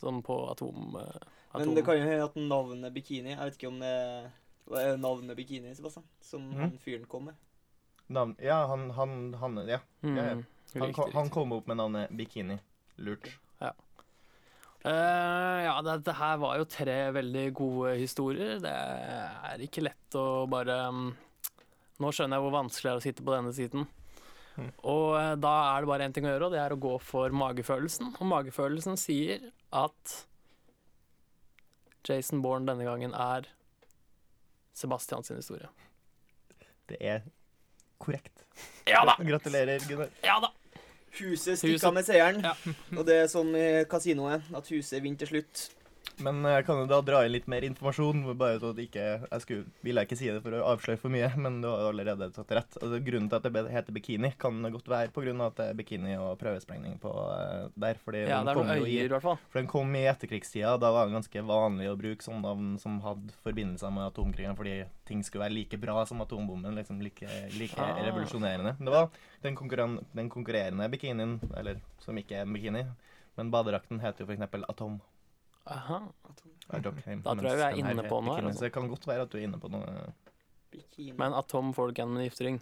[0.00, 0.96] sånn på atom...
[1.00, 1.74] eh, Men atom.
[1.74, 3.90] det kan jo hende at navnet Bikini Jeg vet ikke om det
[4.80, 6.58] er navnet Bikini, Sebastian, som mm.
[6.60, 7.38] han fyren kom med.
[8.06, 9.80] Navn Ja, han, han, han Ja.
[10.02, 10.34] Mm, ja, ja.
[10.34, 12.60] Han, riktig, kom, han kom opp med navnet Bikini.
[13.02, 13.32] Lurt.
[14.80, 18.60] Eh, ja, dette her var jo tre veldig gode historier.
[18.62, 21.10] Det er ikke lett å bare um,
[22.00, 23.84] Nå skjønner jeg hvor vanskelig det er å sitte på denne siden.
[24.56, 24.70] Mm.
[24.88, 26.94] Og uh, da er det bare én ting å gjøre, og det er å gå
[27.04, 28.14] for magefølelsen.
[28.16, 30.14] Og magefølelsen sier at
[32.08, 33.48] Jason Bourne denne gangen er
[34.74, 35.68] Sebastian sin historie.
[36.88, 37.20] Det er
[38.00, 38.44] korrekt.
[38.88, 39.16] Ja da!
[39.30, 40.08] Gratulerer, Gunnar.
[40.24, 40.50] Ja da!
[41.18, 42.40] Huset stikker Huset- med seieren.
[42.46, 42.52] Ja.
[42.98, 45.64] Og det er som i kasinoet, at huset vinner til slutt.
[46.20, 48.18] Men jeg kan jo da dra inn litt mer informasjon.
[48.36, 51.30] Bare så at ikke, jeg skulle, ville ikke si det for å avsløre for mye,
[51.40, 52.76] men du har allerede tatt rett.
[52.80, 56.16] Altså, grunnen til at det heter bikini, kan godt være av at det er bikini
[56.20, 58.00] og prøvesprengning på eh, der.
[58.04, 59.38] Fordi Ja, det er kom noen jo i- i hvert fall.
[59.48, 60.78] For den kom i etterkrigstida.
[60.78, 64.84] Da var det ganske vanlig å bruke sånne navn som hadde forbindelser med atomkrigen, fordi
[65.06, 66.74] ting skulle være like bra som atombomben.
[66.76, 67.26] liksom Like,
[67.58, 67.96] like Ah.
[68.02, 68.76] revolusjonerende.
[68.78, 69.08] Det var
[69.42, 72.84] den, konkurren den konkurrerende bikinien, eller som ikke er en bikini,
[73.38, 74.64] men badedrakten heter jo f.eks.
[74.68, 75.00] Atom.
[75.66, 76.00] Aha.
[76.00, 76.34] av
[76.72, 78.58] Da tror jeg vi er inne på noe her, altså.
[78.58, 80.12] Så det kan godt være at du er inne på noe.
[80.70, 81.12] Bikini.
[81.18, 82.60] Men Atom får du ikke gjennom en giftering.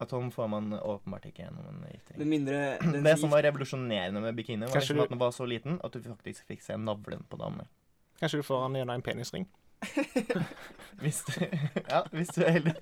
[0.00, 2.18] Atom får man åpenbart ikke gjennom en giftering.
[2.18, 2.60] Med mindre
[2.94, 5.46] den Det som var revolusjonerende med bikini, var Kanskje liksom du- at den var så
[5.46, 7.66] liten at du faktisk fikk se navlen på damer.
[8.20, 9.46] Kanskje du får han gjennom en penisring.
[11.00, 11.32] Hvis du,
[11.88, 12.74] ja, hvis du er heldig.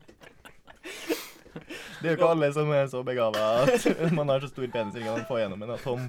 [2.01, 5.07] Det er jo ikke alle som er så begava at man har så stor penisring
[5.07, 6.09] at man får gjennom en atom.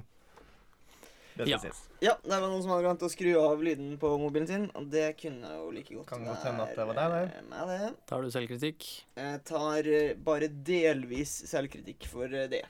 [1.47, 1.59] Ja.
[2.03, 4.89] Ja, det var noen som hadde glemt å skru av lyden på mobilen sin, og
[4.91, 7.41] det kunne jo like godt Kan godt hende at det var deg, det.
[7.51, 7.89] meg, det.
[8.09, 8.89] Tar du selvkritikk?
[9.19, 12.63] Jeg tar eh, bare delvis selvkritikk for eh, det.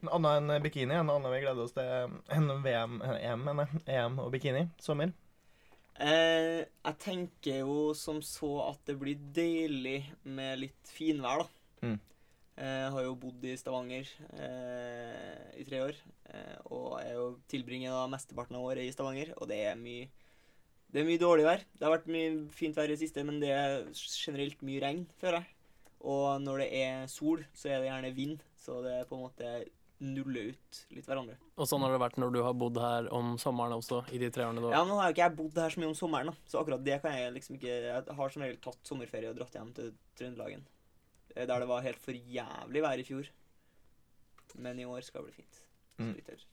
[0.00, 3.82] En annen enn bikini, en annen vi gleder oss til en VM, EM, mener jeg.
[4.00, 4.64] EM og bikini.
[4.80, 5.12] Sommer.
[6.00, 11.90] Eh, jeg tenker jo som så at det blir deilig med litt finvær, da.
[11.90, 11.98] Mm.
[12.60, 17.94] Eh, Jeg har jo bodd i Stavanger eh, i tre år, eh, og jeg tilbringer
[17.94, 20.10] da mesteparten av året i Stavanger, og det er mye
[20.90, 21.60] det er mye dårlig vær.
[21.78, 25.04] Det har vært mye fint vær i det siste, men det er generelt mye regn,
[25.22, 25.52] føler jeg.
[26.10, 29.52] Og når det er sol, så er det gjerne vind, så det på en måte
[30.02, 31.36] nuller ut litt hverandre.
[31.60, 34.32] Og sånn har det vært når du har bodd her om sommeren også, i de
[34.34, 36.32] tre årene du Ja, Nå har jo ikke jeg bodd her så mye om sommeren,
[36.32, 36.48] da.
[36.50, 39.54] så akkurat det kan jeg liksom ikke Jeg har som regel tatt sommerferie og dratt
[39.60, 40.64] hjem til Trøndelagen.
[41.36, 43.28] Eh, Der det var helt for jævlig vær i fjor.
[44.58, 45.60] Men i år skal det bli fint.
[46.00, 46.14] Mm.
[46.16, 46.46] vidt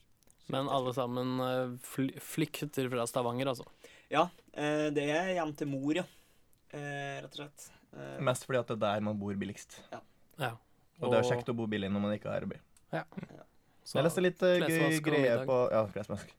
[0.48, 3.66] Men alle sammen eh, fly flykter fra Stavanger, altså.
[4.10, 6.04] Ja, eh, det er hjem til mor, ja.
[6.72, 7.70] Eh, rett og slett.
[7.96, 9.80] Eh, Mest fordi at det er der man bor billigst.
[9.92, 10.00] Ja.
[10.98, 12.60] Og det er kjekt å bo billig når man ikke har arbeid.
[13.84, 16.32] Så, Jeg leste litt uh, gøy greie på Ja, klesvask.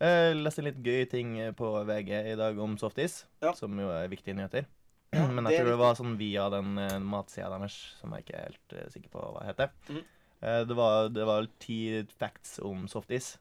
[0.00, 3.52] Jeg leste litt gøy ting på VG i dag om softis, Ja.
[3.56, 4.68] som jo er viktige nyheter.
[5.16, 8.36] Ja, Men jeg tror det var sånn via den uh, matsida deres, som jeg ikke
[8.38, 9.72] er helt uh, sikker på hva heter.
[9.88, 10.02] Mm.
[10.42, 11.78] Uh, det, var, det var ti
[12.20, 13.34] facts om softis.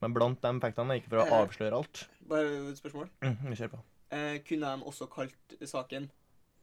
[0.00, 1.34] Men blant de factene, ikke for å Eh.
[1.44, 3.10] avsløre alt Bare et spørsmål.
[3.20, 3.80] mm, Vi kjører på.
[4.16, 6.06] Eh, kunne de også kalt saken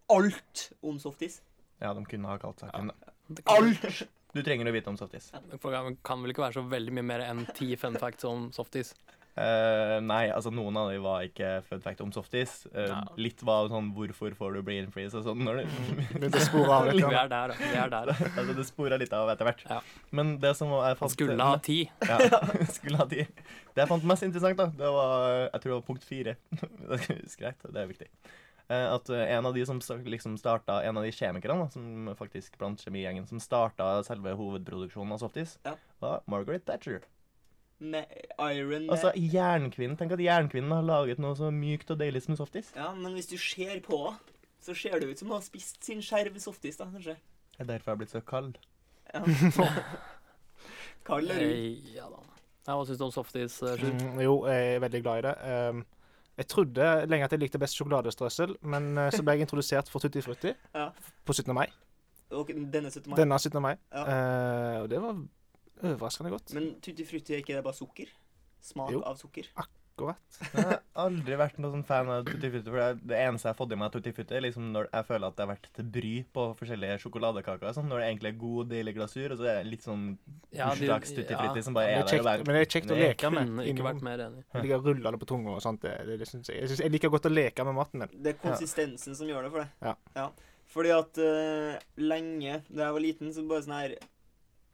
[0.09, 1.41] Alt om softis?
[1.81, 2.89] Ja, de kunne ha kalt saken
[3.29, 4.07] Det Alt!
[4.33, 5.29] Du trenger å vite om softis.
[5.31, 5.59] det
[6.03, 8.93] kan vel ikke være så veldig mye mer enn ti fun facts om softis.
[9.37, 12.63] Eh, nei, altså noen av dem var ikke fun fact om softis.
[12.73, 13.01] Uh, Ja.
[13.21, 15.43] Litt var sånn 'hvorfor får du brain freeze' og sånn.
[15.45, 15.65] Når du,
[16.19, 17.05] Begynte å spore av litt.
[17.05, 17.53] Vi er der.
[17.59, 18.09] Vi er der.
[18.37, 19.61] altså det spora litt av etter hvert.
[19.69, 19.79] Ja.
[20.11, 21.83] Men det som jeg fant skulle ha ti.
[22.01, 22.17] Ja,
[22.79, 23.27] skulle ha ti.
[23.75, 26.35] Det jeg fant mest interessant, da, det var jeg tror det var punkt fire.
[26.49, 28.07] Det rett, det er viktig.
[28.67, 32.57] Uh, At en av de som liksom starta, en av de kjemikerne da, som faktisk
[32.57, 35.75] blant kjemigjengen som starta selve hovedproduksjonen av softis, Ja.
[36.01, 37.05] var Margaret Thatcher.
[37.79, 38.05] Med
[38.41, 39.97] Iron Altså jernkvinnen.
[39.99, 42.71] Tenk at jernkvinnen har laget noe så mykt og deilig som softis.
[42.75, 44.17] Ja, men hvis du ser på henne,
[44.65, 47.13] så ser det ut som hun har spist sin skjerv softis, da, kanskje.
[47.53, 48.57] Det er derfor jeg har blitt så kald.
[49.13, 49.21] Ja.
[51.07, 51.45] Kald er du.
[51.45, 52.23] Eh, Ja da.
[52.67, 53.93] Ja, Hva syns du om softis, eh, Sjur?
[53.95, 55.35] Mm, jo, jeg er veldig glad i det.
[55.71, 55.85] Um,
[56.37, 60.03] jeg trodde lenge at jeg likte best sjokoladestrøssel, men uh, så ble jeg introdusert for
[60.03, 60.89] Tutti Frutti Ja.
[61.25, 61.53] på 17.
[61.55, 61.67] mai.
[62.35, 63.07] Og denne 17.
[63.09, 63.15] mai.
[63.21, 63.61] Denne 17.
[63.63, 63.75] mai.
[63.93, 64.03] Ja.
[64.03, 65.21] Uh, og det var
[65.83, 66.53] overraskende godt.
[66.57, 68.13] Men tutti frutti er ikke det bare sukker?
[68.61, 69.01] Smak Jo.
[69.05, 69.47] av sukker?
[69.55, 70.37] Akkurat.
[70.53, 72.69] Jeg har aldri vært noen sånn fan av Tutti Frutti.
[72.69, 74.89] For det, det eneste jeg har fått i meg av Tutti Frutti, er liksom når
[74.91, 77.71] jeg føler at det har vært til bry på forskjellige sjokoladekaker.
[77.73, 80.03] Sånn, når det egentlig er god, deilig glasur, og så er det litt sånn
[80.53, 81.39] Ja, bursdags Tutti ja.
[81.41, 82.11] Frutti som bare er er der.
[82.13, 83.47] kjekt, og bare- men det er kjekt å leke med.
[83.49, 84.43] Kunne ikke vært mer enig.
[84.53, 85.81] Jeg liker å rulle det på tunga og sånt.
[85.81, 86.59] Det, det, det synes jeg.
[86.61, 88.13] Jeg, synes, jeg liker godt å leke med maten min.
[88.21, 89.97] Det er konsistensen som gjør det for deg.
[90.21, 90.29] Ja.
[90.77, 93.97] Fordi at uh, lenge da jeg var liten, så bare sånn her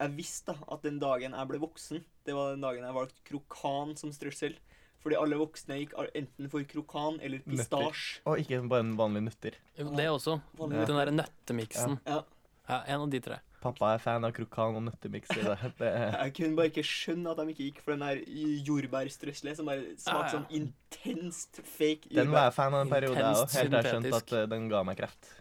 [0.02, 3.26] Jeg visste da at den dagen jeg ble voksen, det var den dagen jeg valgte
[3.30, 4.56] krokan som strøssel.
[5.04, 8.22] Fordi alle voksne gikk enten for krokan eller pistasje.
[8.30, 9.58] Og ikke bare en vanlig nøtter.
[9.76, 10.38] Jo, Det også.
[10.56, 10.86] Vanlig.
[10.88, 11.98] Den derre nøttemiksen.
[12.08, 12.22] Ja.
[12.70, 13.42] Ja, en av de tre.
[13.64, 17.68] Pappa er fan av krokan og nøttemiks Jeg kunne bare ikke skjønne at de ikke
[17.70, 18.20] gikk for den der
[18.68, 20.32] jordbærstrøsselet som bare smakte ja.
[20.34, 22.20] sånn intenst fake jordbær.
[22.20, 23.56] den var jeg fan av en periode, jeg òg.
[23.56, 25.32] Helt til jeg skjønte at eh, den ga meg kreft.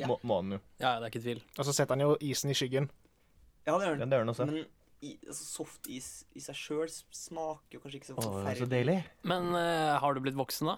[0.00, 0.08] Ja.
[0.08, 0.60] Må, må den jo.
[0.80, 1.44] Ja, det er ikke tvil.
[1.56, 2.88] Og så setter han jo isen i skyggen.
[3.70, 4.02] Ja, det gjør den.
[4.04, 4.46] Den gjør den også.
[4.50, 4.60] Men
[5.00, 8.70] i, altså, softis i seg sjøl smaker jo kanskje ikke så det er forferdelig.
[8.74, 8.96] deilig.
[9.30, 10.76] Men uh, har du blitt voksen, da?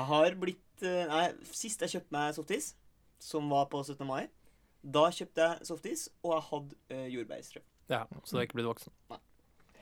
[0.00, 1.24] Jeg har blitt uh, Nei,
[1.56, 2.72] sist jeg kjøpte meg softis,
[3.22, 4.04] som var på 17.
[4.08, 4.26] mai,
[4.80, 7.64] da kjøpte jeg softis, og jeg hadde uh, jordbærstrø.
[7.90, 8.92] Ja, Så du har ikke blitt voksen.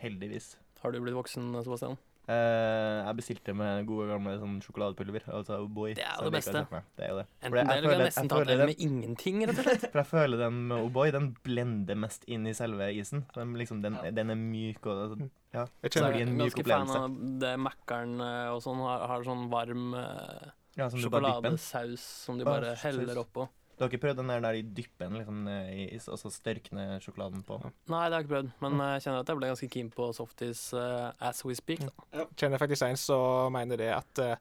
[0.00, 0.52] Heldigvis.
[0.82, 1.98] Har du blitt voksen, Sebastian?
[2.28, 5.24] Eh, jeg bestilte med gode gamle sånn sjokoladepulver.
[5.32, 5.94] Altså O'boy.
[5.96, 6.60] Det er jo det beste.
[6.98, 7.26] Det er jo det.
[7.40, 9.86] Enten det, eller føler- nesten tatt den- med ingenting, rett og slett.
[9.92, 13.24] For jeg føler den med O'boy, den blender mest inn i selve isen.
[13.34, 14.10] Den, liksom, den, Ja.
[14.10, 15.16] den er myk og
[15.54, 15.64] Ja.
[15.64, 18.48] Jeg Så Det kjenner, blir jeg en er myk ganske fan av det Mækkern eh,
[18.52, 23.16] og sånn har, har sånn varm uh, ja som du sjokoladesaus som de bare heller
[23.24, 23.48] oppå.
[23.78, 27.60] Du har ikke prøvd den der, der i dyppen, liksom, i altså størkne sjokoladen på?
[27.62, 29.90] Nei, det har jeg ikke prøvd, men eh, jeg kjenner at jeg ble ganske keen
[29.94, 31.84] på softis uh, as we speak.
[32.10, 32.24] Da.
[32.34, 34.34] kjenner faktisk en som mener det at uh,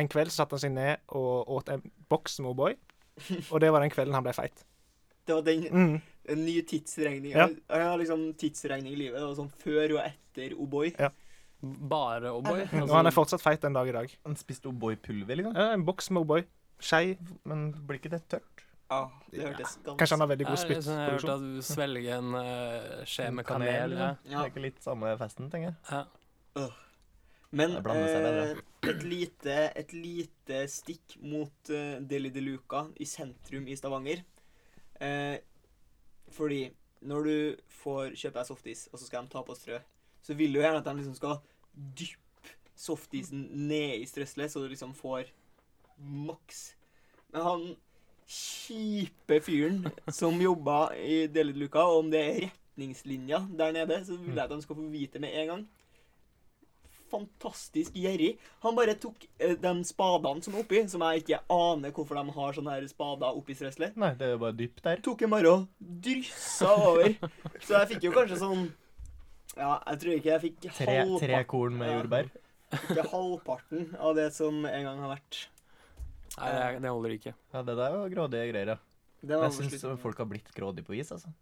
[0.00, 2.76] en kveld satte han seg ned og åt en boks med O'boy,
[3.52, 4.64] og det var den kvelden han ble feit.
[5.28, 5.98] Det var den Mm.
[6.32, 7.34] en ny tidsregning.
[7.36, 7.46] Ja.
[7.52, 9.20] Jeg, har liksom tidsregning i livet.
[9.20, 10.94] Det var sånn før og etter O'boy.
[11.60, 12.64] Bare O'boy.
[12.80, 14.14] Og han er Altså, fortsatt feit den dag i dag.
[14.24, 15.52] Han spiste O'boy-pulver, liksom?
[15.60, 16.46] Ja, en boks med O'boy.
[16.80, 17.18] Skei.
[17.44, 18.64] Men blir ikke det tørt?
[18.90, 19.00] Ja,
[19.30, 20.96] det hørtes ganske Kanskje han har veldig god spyttproduksjon.
[20.98, 23.98] jeg, har hørt at du svelger en uh, skje med Kanel, kanel.
[24.00, 24.14] Ja.
[24.24, 25.76] Det er ikke litt samme festen, tenker jeg.
[25.90, 26.70] Ja.
[27.50, 28.42] Men seg bedre.
[28.50, 34.22] eh, et, lite, et lite stikk mot uh, Deli de Luca i sentrum i Stavanger.
[35.00, 35.38] Eh,
[36.30, 36.64] fordi
[37.00, 37.36] når du
[37.80, 39.78] får kjøpe deg softis, og så skal de ta på strø,
[40.22, 41.38] så vil du gjerne at de liksom skal
[41.74, 45.32] dyppe softisen ned i strøsselet, så du liksom får
[45.98, 46.74] maks.
[47.32, 47.64] Men han
[48.30, 49.82] kjipe fyren
[50.14, 54.44] som jobba i Deli de og om det er retningslinja der nede, så vil jeg
[54.46, 55.68] at de skal få vite med en gang
[57.10, 58.36] fantastisk gjerrig.
[58.62, 62.34] Han bare tok eh, de spadene som er oppi, som jeg ikke aner hvorfor de
[62.36, 63.96] har sånne her spader oppi stresslet.
[63.98, 65.02] Nei, det er jo bare dypt der.
[65.02, 65.64] Tok en bare og
[66.06, 67.16] dryssa over.
[67.66, 68.68] Så jeg fikk jo kanskje sånn
[69.58, 71.96] Ja, jeg tror ikke jeg fikk Tre, tre korn med Ja.
[71.98, 72.30] jordbær.
[72.78, 75.40] ikke halvparten av det som en gang har vært.
[76.38, 77.34] Nei, det, det holder ikke.
[77.52, 78.78] Ja, det der var grådige greier, ja.
[79.20, 81.32] Det var Jeg syns folk har blitt grådige på is, altså.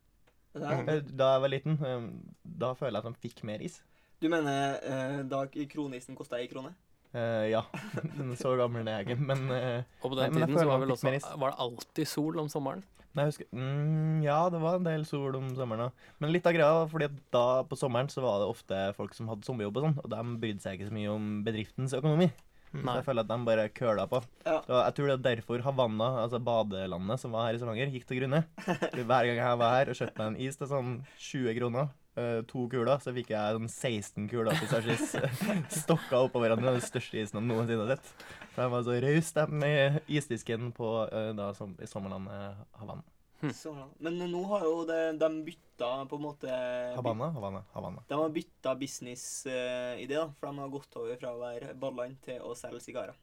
[0.59, 2.09] Da jeg var liten, eh,
[2.43, 3.79] da føler jeg at de fikk mer is.
[4.19, 6.73] Du mener eh, da kronisen kosta ei krone?
[7.15, 7.63] Eh, ja.
[8.41, 10.95] Så gammel er jeg ikke, men eh, Og på den nei, tiden så var vel
[10.97, 11.13] også.
[11.13, 12.83] Var det alltid sol om sommeren?
[13.17, 16.03] Nei, jeg husker mm, Ja, det var en del sol om sommeren òg.
[16.21, 19.17] Men litt av greia var fordi at da på sommeren så var det ofte folk
[19.17, 22.29] som hadde sommerjobb og sånn, og de brydde seg ikke så mye om bedriftens økonomi.
[22.73, 24.21] Så jeg føler at de bare køla på.
[24.45, 24.59] Ja.
[24.61, 28.07] Og jeg tror det er derfor Havanna, altså badelandet som var her i Stavanger, gikk
[28.09, 28.43] til grunne.
[28.67, 32.41] Hver gang jeg var her og kjøpte meg en is til sånn 20 kroner, eh,
[32.51, 35.15] to kuler, så fikk jeg sånn 16 kuler Pissages
[35.83, 36.77] stokka oppå hverandre.
[36.77, 38.13] Den største isen jeg noensinne har sett.
[38.55, 43.07] For de var så rause, de med isdisken på eh, da, som, i sommerlandet Havanna.
[43.41, 43.53] Hm.
[43.55, 43.73] Så,
[44.03, 46.51] men nå har jo det, de bytta på en måte
[46.97, 47.31] Havanna?
[47.37, 48.03] Havanna, Havanna.
[48.09, 50.27] De har bytta businessidé, da.
[50.41, 53.15] For de har gått over fra å være badeland til å selge sigarer.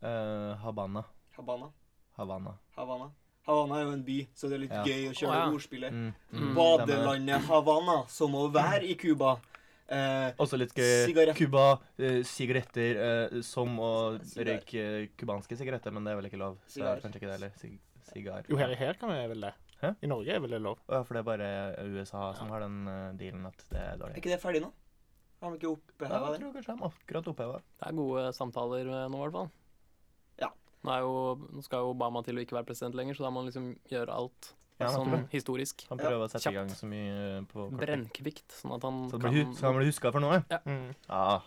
[0.00, 1.02] Uh, Habana.
[1.36, 1.72] Habana.
[2.16, 2.54] Havanna.
[2.76, 3.10] Havanna.
[3.48, 4.84] Havana er jo en by, så det er litt Ja.
[4.84, 5.52] gøy å kjøre oh, ja.
[5.58, 5.92] ordspillet.
[5.92, 6.10] Mm.
[6.32, 6.54] Mm.
[6.54, 9.38] Badelandet Havana, som å være i Cuba.
[9.90, 11.06] Eh, Også litt gøy.
[11.08, 11.36] Sigarett.
[11.36, 16.38] Cuba, eh, sigaretter eh, som å røyke Kubanske cubanske sigaretter, men det er vel ikke
[16.38, 16.60] lov.
[16.68, 17.80] Så det er kanskje ikke det heller.
[18.10, 18.44] Sig sigar.
[18.50, 19.54] Jo, her, her kan vi vel det.
[19.80, 19.94] Hæ?
[20.04, 20.76] I Norge er vel det lov.
[20.90, 21.50] Å ja, for det er bare
[21.88, 24.16] USA som har den eh, dealen at det er dårlig.
[24.18, 24.72] er ikke det ferdig nå?
[25.40, 26.40] Har de ikke Ja, oppheva jeg det?
[26.42, 27.60] tror kanskje de akkurat oppheva.
[27.80, 29.48] Det er gode samtaler eh, nå, i hvert fall.
[30.42, 30.50] Ja.
[30.84, 31.14] Nå, er jo,
[31.56, 33.70] nå skal jo Obama til å ikke være president lenger, så da må han liksom
[33.88, 35.86] gjøre alt Ja, han sånn historisk.
[35.88, 36.52] Han Ja, prøver å sette kjapt.
[36.52, 37.80] i gang så mye eh, på kortet.
[37.86, 40.42] Brennkvikt, sånn at han Så kan så han blir huska for noe?
[40.68, 40.86] Mm.
[41.08, 41.40] Ja.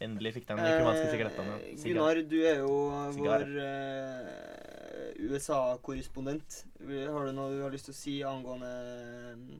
[0.00, 1.56] Endelig fikk de de sigarettene.
[1.60, 1.98] Eh, Sigar.
[1.98, 2.76] Gunnar, du er jo
[3.14, 3.44] Sigar.
[3.44, 6.62] vår eh, USA-korrespondent.
[6.80, 9.58] Har du noe du har lyst til å si angående eh,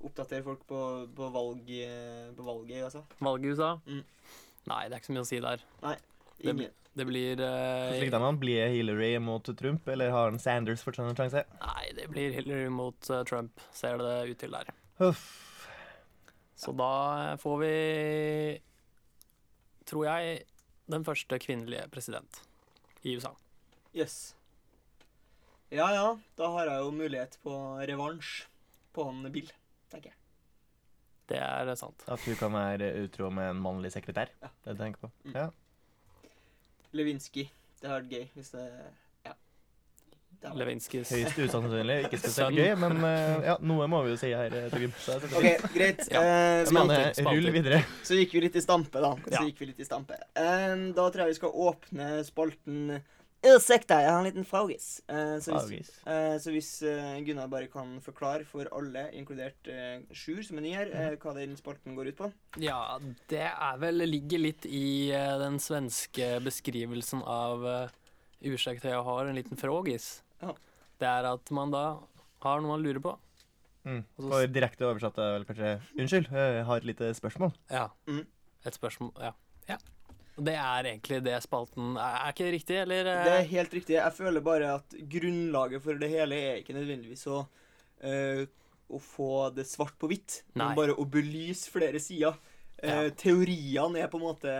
[0.00, 3.02] Oppdatere folk på, på, valg, eh, på valget i USA?
[3.20, 3.72] Valget i USA?
[3.84, 4.04] Mm.
[4.70, 5.64] Nei, det er ikke så mye å si der.
[5.84, 5.96] Nei,
[6.40, 6.76] Ingen.
[6.96, 8.38] Det blir uh, Slik han?
[8.40, 11.44] Blir Hillary mot Trump, eller har han Sanders fortsatt en sjanse?
[11.62, 14.72] Nei, det blir Hillary mot uh, Trump, ser det ut til der.
[15.06, 15.22] Uff.
[16.58, 17.74] Så da får vi,
[19.90, 20.44] tror jeg,
[20.90, 22.42] den første kvinnelige president
[23.02, 23.32] i USA.
[23.94, 24.36] Yes.
[25.70, 26.06] Ja ja,
[26.38, 27.54] da har jeg jo mulighet på
[27.86, 28.44] revansj
[28.94, 29.50] på han Bill,
[29.90, 30.16] tenker jeg.
[31.30, 32.02] Det er sant.
[32.10, 34.32] At du kan være utro med en mannlig sekretær.
[34.42, 34.50] Ja.
[34.64, 35.10] Det du tenker på.
[35.28, 35.36] Mm.
[35.36, 35.44] Ja.
[36.90, 37.44] Lewinsky.
[37.78, 38.64] Det har vært gøy hvis det
[40.56, 41.98] Levinskys Høyst usannsynlig.
[42.08, 44.54] Ikke spesielt gøy, men uh, ja, noe må vi jo si her.
[44.56, 46.02] eh, setter OK, greit.
[46.10, 46.24] Ja.
[46.24, 47.52] Uh, så, rull spalter.
[47.58, 47.80] videre.
[48.06, 49.14] så gikk vi litt i stampe, da.
[49.26, 49.46] Så Ja.
[49.48, 50.18] gikk vi litt i stampe.
[50.38, 53.00] Uh, da tror jeg vi skal åpne spalten
[53.40, 54.86] Unnskyld, jeg har en liten fragis.
[55.08, 60.02] Eh, så hvis, eh, så hvis eh, Gunnar bare kan forklare for alle, inkludert uh,
[60.12, 62.28] Sjur, som er ny her, eh, hva den spalten går ut på.
[62.60, 62.98] Ja,
[63.32, 67.94] det er vel ligger litt i eh, den svenske beskrivelsen av uh,
[68.44, 70.18] ursäkta, jeg har en liten frågis.
[70.42, 70.54] Ja.
[71.00, 71.84] Det er at man da
[72.44, 73.14] har noe man lurer på.
[73.88, 74.02] Mm.
[74.20, 77.54] Og direkte oversatt er vel kanskje Unnskyld, jeg har et lite spørsmål.
[77.72, 77.86] Ja.
[78.06, 78.26] Mm.
[78.68, 79.32] Et spørsmål Ja.
[79.70, 79.78] ja.
[80.40, 83.08] Det er egentlig det spalten Er, ikke det riktig, eller?
[83.08, 83.24] eh?
[83.24, 83.96] Det er helt riktig.
[83.96, 87.42] Jeg føler bare at grunnlaget for det hele er ikke nødvendigvis å,
[88.04, 88.44] øh,
[88.90, 90.70] å få det svart på hvitt, Nei.
[90.70, 92.36] men bare å belyse flere sider.
[92.80, 93.02] Ja.
[93.04, 94.52] Uh, Teoriene er på en måte,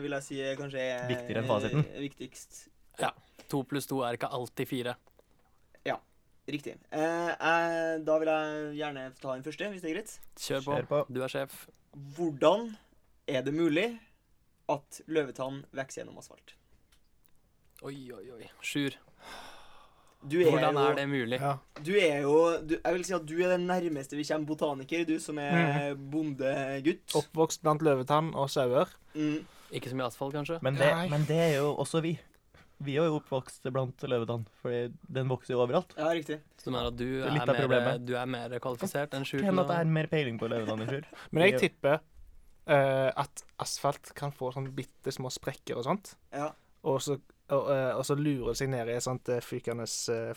[0.00, 1.84] vil jeg si, kanskje er, Viktigere enn fasiten.
[2.00, 2.62] Viktigst.
[3.00, 3.10] Ja.
[3.52, 4.94] To pluss to er ikke alltid fire.
[6.48, 6.78] Riktig.
[6.90, 10.14] Eh, eh, da vil jeg gjerne ta den første, hvis det er greit.
[10.40, 10.76] Kjør på.
[10.78, 11.00] Kjør på.
[11.12, 11.58] Du er sjef.
[12.16, 12.70] Hvordan
[13.28, 13.88] er det mulig
[14.72, 16.54] at løvetann vokser gjennom asfalt?
[17.84, 18.48] Oi, oi, oi.
[18.64, 18.96] Sjur.
[20.18, 21.38] Du er Hvordan jo, er det mulig?
[21.38, 21.52] Ja.
[21.84, 22.32] Du er jo
[22.66, 25.94] du, Jeg vil si at du er den nærmeste vi kommer botaniker, du som er
[25.94, 27.04] bondegutt.
[27.20, 28.90] Oppvokst blant løvetann og sauer.
[29.14, 29.44] Mm.
[29.70, 30.58] Ikke så mye asfalt, kanskje?
[30.64, 32.16] Men det, men det er jo også vi.
[32.84, 35.96] Vi er jo oppvokst blant løvetann, for den vokser jo overalt.
[35.98, 36.38] Ja, riktig.
[36.62, 39.42] Så du at du er er, mer, du er mer kvalifisert enn Sjur?
[39.42, 41.08] Hender at jeg har mer peiling på løvetann enn Sjur.
[41.32, 46.14] Men jeg tipper uh, at asfalt kan få sånn bitte små sprekker og sånt.
[46.34, 46.52] Ja.
[46.86, 47.16] Og så,
[47.50, 49.88] og, uh, og så lurer det seg ned i et sånt uh, fykende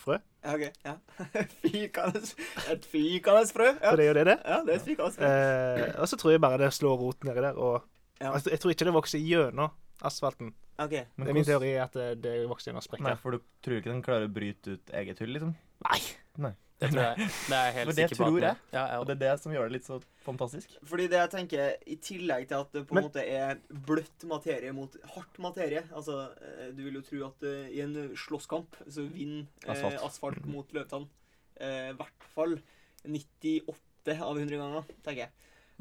[0.02, 0.18] frø.
[0.42, 0.82] Ja, OK.
[0.88, 0.96] Ja.
[1.62, 2.24] Fykende
[2.72, 3.68] Et fykende frø.
[3.76, 3.92] Ja.
[3.92, 4.38] Så det er jo det det.
[4.42, 5.30] ja, det er et frø.
[5.30, 7.54] Eh, og så tror jeg bare det slår rot nedi der.
[7.54, 7.82] Og
[8.18, 8.32] Ja.
[8.32, 9.70] altså, jeg tror ikke det vokser gjennom
[10.02, 10.52] asfalten.
[10.82, 10.90] OK.
[10.90, 13.18] Det er min teori at det, det vokser gjennom Nei, sprekker.
[13.22, 15.54] for du tror ikke den klarer å bryte ut eget hull, liksom?
[15.86, 16.02] Nei.
[16.82, 17.26] Det tror jeg.
[17.48, 18.26] Det er jeg helt For det sikker på.
[18.32, 18.56] tror jeg.
[18.74, 20.72] ja, Ja, Og det er det som gjør det litt så fantastisk.
[20.90, 24.24] Fordi det jeg tenker, i tillegg til at det på en Men- måte er bløtt
[24.26, 28.74] materie mot hardt materie Altså, eh, du vil jo tro at uh, i en slåsskamp
[28.90, 30.00] så vinner eh, Asfalt.
[30.08, 31.06] asfalt, mot løvtann.
[31.62, 32.58] Eh, I hvert fall
[33.06, 35.32] 98 av 100 ganger, tenker jeg.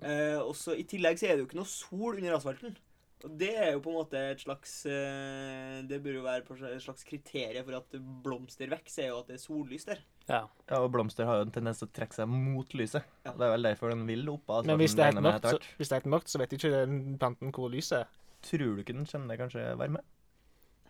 [0.05, 2.77] Eh, og så I tillegg så er det jo ikke noe sol under asfalten.
[3.25, 6.83] Og det er jo på en måte et slags eh, Det bør jo være et
[6.83, 10.01] slags kriterium for at blomster vokser, er jo at det er sollys der.
[10.29, 10.41] ja.
[10.71, 13.03] Ja, og blomster har jo en tendens til å trekke seg mot lyset.
[13.25, 13.33] Ja.
[13.35, 15.89] Det er vel derfor den vil opp av Men hvis det, er mørkt, så, hvis
[15.91, 18.13] det er helt mørkt, så vet ikke den planten hvor lyset er.
[18.47, 19.99] Tror du ikke den kjenner kanskje varme?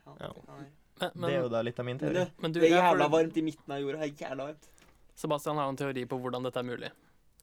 [0.06, 0.30] Ja, Ja.
[0.36, 0.70] det kan være.
[1.15, 2.28] Men, det er jo da litt av min teori.
[2.44, 4.04] men du, det er jævla varmt i midten av jorda.
[4.04, 4.67] Det er jævla varmt.
[5.17, 6.91] Sebastian har en teori på hvordan dette er mulig.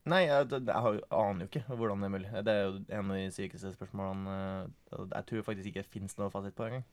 [0.08, 2.28] Nei, jeg, jeg, jeg aner jo ikke hvordan det er mulig.
[2.46, 4.36] Det er jo en av de sykeste spørsmålene.
[4.92, 6.84] eh, Jeg tror faktisk ikke det fins noe fasit på engang.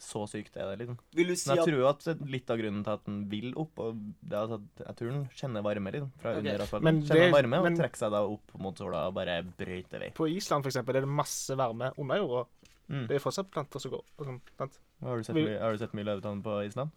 [0.00, 0.98] Så sykt er det, liksom.
[1.14, 3.52] Vil du si Men jeg at tror at litt av grunnen til at den vil
[3.60, 6.10] opp, og det er at jeg tror den kjenner varme, liksom.
[6.24, 6.40] Fra okay.
[6.44, 6.84] under asfalten.
[6.90, 10.00] Men kjenner det- varme og men- trekker seg da opp mot sola og bare brøyter
[10.00, 10.10] vei.
[10.16, 12.46] På Island for eksempel, er det masse varme under jorda.
[12.88, 13.06] Mm.
[13.08, 14.02] Det er fortsatt planter som går.
[14.18, 14.74] og sånn, sant?
[15.02, 16.90] Har, du sett Vil- har du sett mye løvetann på Island?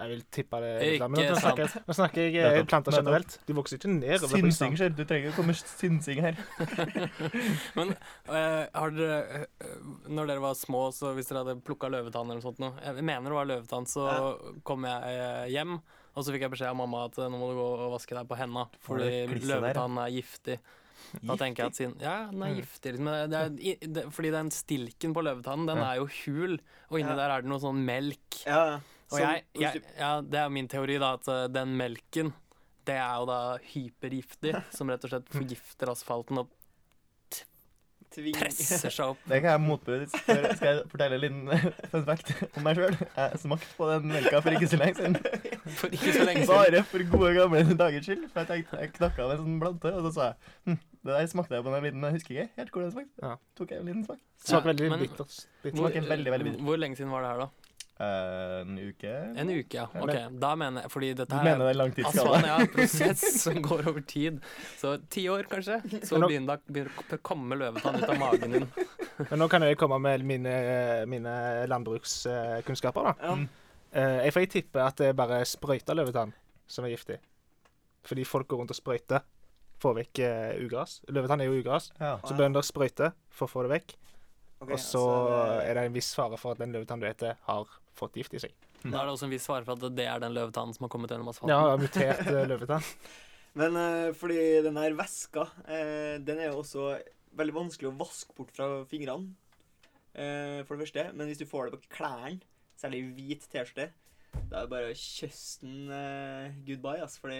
[0.00, 0.68] Jeg vil tippe det.
[0.94, 3.04] Ikke men nå snakker, jeg- nå snakker jeg eh, Nettopp, planter nettopp.
[3.04, 3.34] generelt.
[3.46, 4.30] De vokser ikke nedover.
[4.30, 4.94] på Synsing skjer.
[4.96, 6.40] Du trenger ikke komme synsing her.
[7.78, 7.92] Men
[8.30, 9.76] uh, har dere uh,
[10.08, 13.04] Når dere var små, så hvis dere hadde plukka løvetann eller noe sånt noe, Jeg
[13.04, 14.08] mener det var løvetann, så
[14.66, 15.76] kom jeg uh, hjem,
[16.16, 18.16] og så fikk jeg beskjed av mamma at eh, nå må du gå og vaske
[18.16, 19.26] deg på henda, fordi ja.
[19.52, 20.56] løvetann er giftig.
[21.24, 22.58] Da tenker jeg at siden Ja, den er Mm.
[22.60, 23.06] giftig, liksom.
[23.30, 26.58] Det er, det, fordi den stilken på løvetannen, den er jo hul,
[26.90, 27.16] og inni Ja.
[27.22, 28.40] der er det noe sånn melk.
[28.46, 32.32] Ja, Og som- jeg, jeg, ja, det er min teori, da, at eh, den melken,
[32.88, 33.40] det er jo da
[33.74, 36.48] hypergiftig, som rett og slett forgifter asfalten og
[38.34, 39.20] presser seg opp.
[39.30, 40.18] Det kan jeg motbevise.
[40.24, 42.96] Skal skal jeg fortelle en liten fun fact om meg sjøl?
[43.14, 45.14] Jeg smakte på den melka for ikke så lenge siden.
[45.78, 46.50] For ikke så lenge siden.
[46.50, 48.24] Bare for gode gamle dagers skyld.
[48.32, 51.14] For jeg tenkte jeg knakka av en sånn blante, og så sa jeg hm, det
[51.14, 53.22] der smakte jeg på en liten Jeg husker ikke helt hvordan det smakte.
[53.28, 53.32] Ja.
[53.60, 54.20] Tok jeg en liten smak.
[54.42, 55.38] Smaker Ja, veldig bittert.
[55.62, 55.78] bittert.
[55.78, 56.64] Hvor, veldig, veldig bitter.
[56.66, 57.69] hvor lenge siden var det her, da?
[58.00, 59.10] Eh, en uke.
[59.36, 59.82] En uke, ja.
[60.00, 63.58] Ok, Da mener jeg Fordi dette her mener det er Altså, ja, en prosess som
[63.62, 64.38] går over tid.
[64.80, 65.76] Så ti år, kanskje.
[66.08, 68.68] Så nå- begynner det å komme løvetann ut av magen din.
[69.30, 70.54] Men nå kan jeg komme med mine,
[71.12, 71.34] mine
[71.68, 73.14] landbrukskunnskaper, da.
[73.20, 73.36] Ja.
[73.92, 76.32] Eh, Jeg får tippe at det er bare sprøyta løvetann
[76.70, 77.18] som er giftig.
[78.06, 79.26] Fordi folk går rundt og sprøyter.
[79.80, 81.00] Får vekk eh, ugras.
[81.08, 82.16] Løvetann er jo ugras, Ja.
[82.24, 83.94] så bønder sprøyter for å få det vekk.
[84.60, 87.36] Okay, Og så altså, er det en viss fare for at den løvetann du heter,
[87.46, 87.68] har
[88.00, 88.54] fått gift i seg.
[88.82, 90.92] Da er det også en viss fare for at det er den løvetannen som har
[90.92, 91.52] kommet gjennom asfalten.
[91.52, 92.86] Ja, mutert eh, løvetann.
[93.60, 96.90] Men eh, fordi den her væska, eh, den er jo også
[97.38, 99.34] veldig vanskelig å vaske bort fra fingrene.
[100.14, 101.04] eh, for det første.
[101.14, 102.40] Men hvis du får det på klærne,
[102.80, 103.90] særlig hvit T-skjorte,
[104.50, 107.16] da er det bare å kysten uh, goodbye, ass.
[107.18, 107.38] Fordi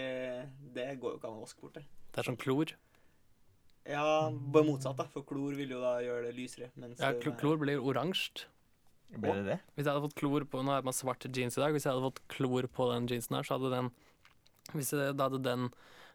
[0.75, 1.85] det går jo ikke an å vaske bort, det.
[2.11, 2.73] Det er som klor.
[3.87, 5.05] Ja, bare motsatt, da.
[5.13, 6.67] For klor vil jo da gjøre det lysere.
[6.79, 8.45] Mens Ja, kl klor blir oransje.
[9.11, 9.57] Ble det det?
[9.75, 11.73] Hvis jeg hadde fått klor på Nå har jeg på meg svarte jeans i dag.
[11.75, 13.89] Hvis jeg hadde fått klor på den jeansen her, så hadde den
[14.71, 15.67] Hvis jeg, da hadde den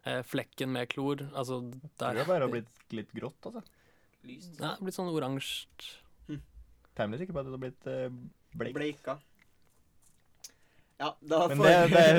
[0.07, 1.59] eh, flekken med klor Altså
[2.01, 3.61] der Det er bare blitt litt grått, altså.
[4.25, 4.57] lyst.
[4.61, 5.67] Ja, blitt sånn oransje.
[6.97, 8.07] Temmelig sikker på at det hadde blitt eh,
[8.57, 8.73] bleik.
[8.79, 9.17] Bleika.
[10.97, 12.17] Ja, da får det, det er,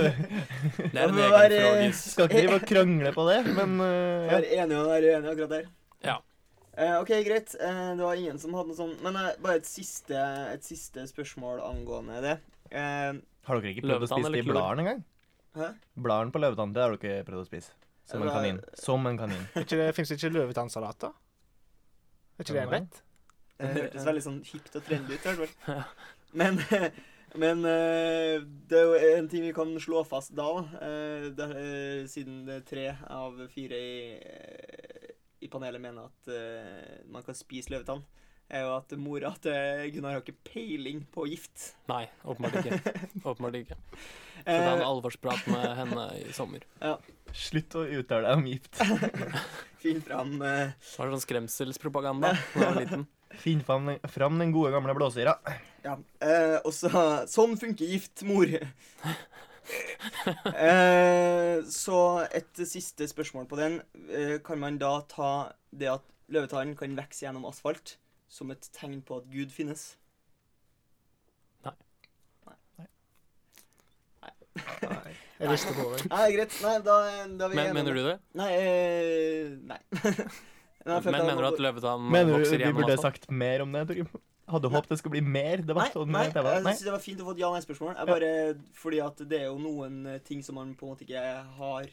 [0.78, 4.36] Det er en egen være- skal ikke drive og krangle på det, men uh, ja.
[4.36, 5.64] Være enige og være uenige akkurat der.
[6.06, 6.14] Ja.
[6.78, 7.54] Eh, OK, greit.
[7.58, 9.00] Uh, det var ingen som hadde noe sånt.
[9.02, 10.14] Men uh, bare et siste,
[10.54, 12.36] et siste spørsmål angående det.
[12.70, 15.02] Eh, Har dere ikke prøvd å spise eller de bladene engang?
[15.58, 15.70] hæ?
[15.98, 17.74] Bladene på løvetann, det har dere ikke prøvd å spise.
[18.08, 18.60] Som en kanin.
[18.78, 19.44] Som en kanin.
[19.96, 21.10] Fins det ikke løvetannsalat, da?
[22.38, 23.02] Er ikke det en rett?
[23.58, 25.24] Det hørtes veldig sånn hipt og trendy ut.
[25.26, 25.82] i hvert fall.
[26.38, 26.60] Men,
[27.42, 30.46] men det er jo en ting vi kan slå fast da,
[30.84, 33.96] eh, er- siden det er tre av fire i,
[35.48, 38.04] i panelet mener at uh, man kan spise løvetann,
[38.48, 41.72] er jo at mora til Gunnar har ikke peiling på gift.
[41.90, 42.96] Nei, åpenbart ikke.
[43.28, 43.78] Åpenbart ikke.
[44.38, 46.64] Så ta en Eh, alvorsprat med henne i sommer.
[47.48, 48.80] Slutt å uttale deg om gift.
[49.82, 53.08] Finn fram Det var sånn skremselspropaganda da jeg var liten.
[53.38, 55.34] Finn fram, fram den gode gamle blåsyra.
[55.84, 55.98] Ja.
[56.22, 56.88] Uh, og så
[57.28, 58.48] Sånn funker gift, mor.
[60.54, 62.00] Eh, så
[62.35, 63.81] et siste spørsmål på den.
[64.09, 67.96] Eh, kan man da ta det at løvetann kan vokse gjennom asfalt,
[68.28, 69.90] som et tegn på at Gud finnes?
[71.64, 71.74] Nei.
[75.38, 76.04] Jeg visste på det.
[76.11, 76.54] Nei, greit.
[76.64, 76.94] Nei, da,
[77.40, 78.16] da vi Men, mener du det?
[78.38, 78.48] Nei.
[78.59, 79.81] Eh, nei.
[80.88, 83.83] Nei, Men mener du at løvetann Mener du vokser vi burde sagt mer om det,
[83.90, 84.09] Torgrim?
[84.48, 86.42] Hadde håpet det skulle bli mer Nei, debatt om nei, det.
[86.42, 87.96] Nei, jeg syns det var fint å få et ja-nei-spørsmål.
[87.98, 88.30] Jeg bare,
[88.74, 91.26] fordi at det er jo noen eh, ting som man på en måte ikke
[91.58, 91.87] har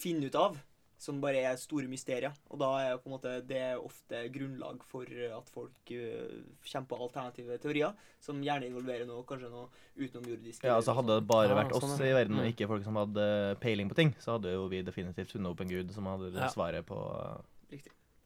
[0.00, 0.58] funnet ut av,
[1.00, 2.32] som bare er store mysterier.
[2.50, 6.42] Og da er på en måte det ofte grunnlag for eh, at folk uh,
[6.72, 10.64] kommer på alternative teorier, som gjerne involverer noe, kanskje noe utenomjordisk.
[10.68, 12.50] Ja, altså Hadde det bare Ja, vært oss sånn, i verden, og Mm.
[12.52, 15.68] ikke folk som hadde peiling på ting, så hadde jo vi definitivt funnet opp en
[15.72, 16.48] gud som hadde Ja.
[16.52, 16.98] svaret på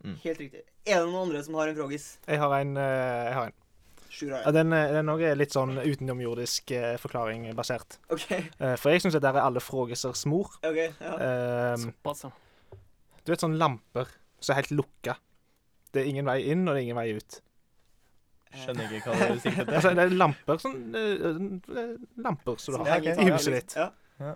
[0.04, 0.16] Mm.
[0.20, 0.60] Helt riktig.
[0.84, 2.18] Er det noen andre som har en frogis?
[2.28, 2.76] Jeg har en.
[2.76, 3.52] eh, Jeg har en.
[4.22, 7.98] Ja, den, eh, den også er litt sånn utenomjordisk eh, forklaring basert.
[8.14, 8.28] OK.
[8.32, 10.52] Eh, for jeg syns det der er alle frågesers mor.
[10.62, 11.14] ok, ja.
[11.28, 12.30] Eh, Såpass, ja.
[13.24, 15.16] du vet sånne lamper som er helt lukka.
[15.94, 17.40] Det er ingen vei inn, og det er ingen vei ut.
[18.54, 19.74] Skjønner ikke hva du sikter til.
[19.74, 23.16] Altså, det er lamper sånn eh, eh, Lamper som du har okay.
[23.18, 23.74] i huset ditt.
[23.80, 24.34] Ja.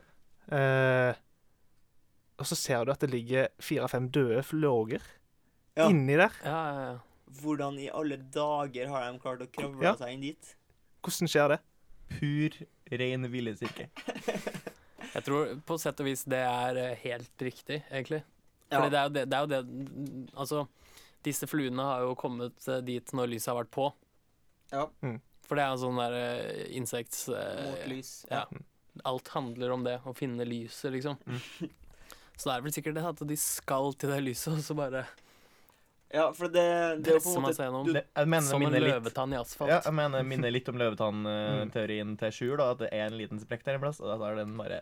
[0.59, 1.19] Eh,
[2.39, 5.03] og så ser du at det ligger fire-fem døde flåger
[5.79, 5.87] Ja.
[5.87, 6.35] inni der.
[6.43, 6.97] Ja, ja, ja.
[7.41, 9.95] Hvordan i alle dager har de klart å kravle Ja.
[9.99, 10.55] seg inn dit?
[11.05, 11.59] Hvordan skjer det?
[12.09, 12.57] Pur,
[13.03, 13.89] ren viljestyrke.
[15.15, 18.23] Jeg tror på sett og vis det er eh, helt riktig, egentlig.
[18.69, 18.79] Ja.
[18.79, 20.65] Fordi det er jo det, det er jo det Altså,
[21.25, 23.89] disse fluene har jo kommet eh, dit når lyset har vært på.
[24.73, 24.89] Ja.
[25.05, 25.21] Mm.
[25.49, 27.23] For det er jo sånn der uh, insekts...
[27.33, 27.39] Uh,
[27.71, 28.11] Mot lys.
[28.29, 28.43] ja.
[29.09, 31.17] alt handler om det, å finne lyset, liksom.
[32.39, 35.07] Så det er vel sikkert det at de skal til det lyset, og så bare
[36.09, 36.65] Ja, for det,
[37.05, 37.75] det er jo på en måte seg.
[37.93, 39.73] Det, jeg mener Som en løvetann i asfalt.
[39.75, 42.55] ja, jeg mener minner litt om løvetann-teorien til Sjur.
[42.61, 44.81] da, At det er en liten sprekk der en plass, og da er den bare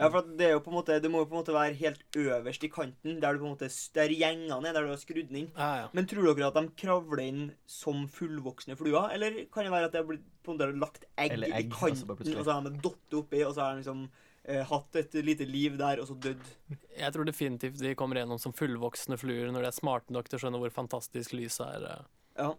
[0.00, 1.76] Ja, for det er jo på en måte Det må jo på en måte være
[1.76, 3.68] helt øverst i kanten, der du på en måte
[3.98, 5.52] Der gjengene er, der du har skrudd den inn.
[5.58, 5.92] Ja, ja.
[5.92, 9.92] Men tror dere at de kravler inn som fullvoksne fluer, eller kan det være at
[9.92, 12.72] det har blitt på en måte lagt egg, egg, i kanten, og så har de
[12.80, 14.06] datt oppi, og så har de liksom
[14.44, 16.48] eh, hatt et lite liv der, og så dødd?
[16.96, 20.38] Jeg tror definitivt de kommer gjennom som fullvoksne fluer når de er smarte nok til
[20.38, 21.86] å skjønne hvor fantastisk lyset er.
[21.92, 22.10] eh.
[22.40, 22.50] Ja.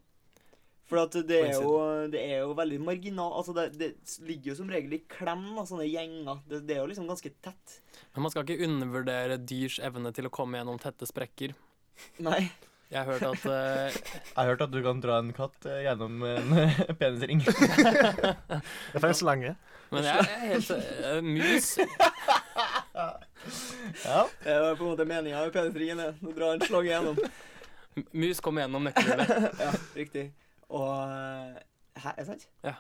[0.92, 1.76] For at det er jo,
[2.12, 3.94] det er jo veldig marginal Altså, det, det
[4.28, 6.42] ligger jo som regel i klem, da, sånne gjenger.
[6.50, 7.78] Det, det er jo liksom ganske tett.
[8.12, 11.56] Men man skal ikke undervurdere dyrs evne til å komme gjennom tette sprekker.
[12.28, 12.42] Nei.
[12.92, 13.96] Jeg har hørt at eh,
[14.36, 17.40] Jeg har hørt at du kan dra en katt eh, gjennom en eh, penisring.
[17.48, 19.54] Det er for en slange.
[19.92, 21.68] Men jeg er helt eh, Mus
[24.06, 24.28] Ja.
[24.44, 25.98] Det var på en måte meninga med penisringen.
[26.04, 26.12] det.
[26.22, 27.18] Nå drar en slange gjennom.
[28.12, 29.32] Mus kommer gjennom nøkkelhullet.
[29.60, 30.28] Ja, riktig.
[30.70, 31.56] Og eh,
[32.02, 32.48] Hæ, er det sant?
[32.64, 32.74] Ja.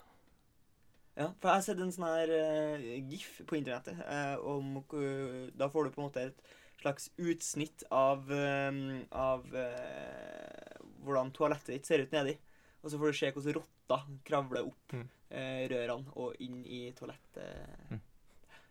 [1.18, 5.50] Ja, for jeg har sett en sånn her eh, gif på internettet eh, om eh,
[5.60, 6.38] Da får du på en måte et
[6.82, 8.72] slags utsnitt av, eh,
[9.12, 12.38] av uh, hvordan toalettet ditt ser ut nedi.
[12.82, 15.06] Og så får du se hvordan rotter kravler opp Mm.
[15.32, 18.00] uh, rørene og inn i toalettet.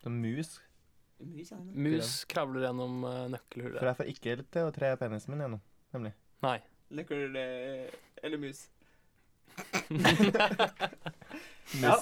[0.03, 0.59] Som mus.
[1.21, 1.59] Mus, ja.
[1.61, 3.79] Mus kravler gjennom nøkkelhullet?
[3.79, 3.87] For nøkkelhullet.
[3.91, 5.63] jeg får ikke til å tre penisen min gjennom.
[5.93, 6.13] Nemlig.
[6.45, 6.59] Nei.
[6.91, 7.91] Nøkkel eh,
[8.25, 8.65] eller mus.
[9.91, 11.83] Mus.
[11.83, 11.97] Ja.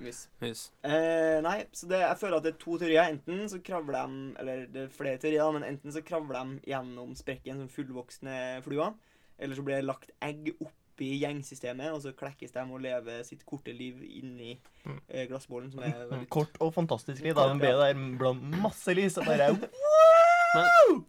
[0.00, 0.28] Mus.
[0.40, 0.60] Mus.
[0.86, 3.08] Eh, nei, så det, jeg føler at det er to teorier.
[3.10, 7.14] Enten så kravler de Eller det er flere teorier, men enten så kravler de gjennom
[7.18, 8.94] sprekken som fullvoksne fluer.
[9.38, 13.44] Eller så blir det lagt egg oppi gjengsystemet, og så klekkes de og lever sitt
[13.46, 14.56] korte liv inni
[14.88, 15.00] Mm.
[15.10, 17.34] eh, glassbollen, som er veldig Kort og fantastisk liv.
[17.34, 17.48] Da.
[17.50, 19.18] Den ble der blant masse lys.
[19.18, 19.50] Og bare
[20.54, 21.02] Men,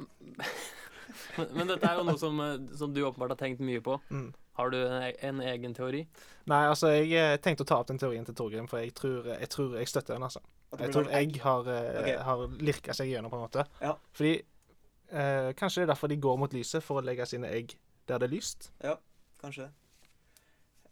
[1.55, 3.97] men dette er jo noe som, eh, som du åpenbart har tenkt mye på.
[4.09, 4.29] Mm.
[4.59, 6.03] Har du en, en egen teori?
[6.51, 9.31] Nei, altså, jeg eh, tenkte å ta opp den teorien til Torgrim, for jeg tror
[9.33, 10.43] jeg, tror jeg støtter den, altså.
[10.77, 12.17] Jeg tror egg har, okay.
[12.21, 13.65] Har lirka seg gjennom, på en måte.
[13.81, 13.95] Ja.
[14.13, 17.73] Fordi eh, Kanskje det er derfor de går mot lyset, for å legge sine egg
[18.09, 18.71] der det er lyst.
[18.83, 18.97] Ja,
[19.41, 19.73] Kanskje det.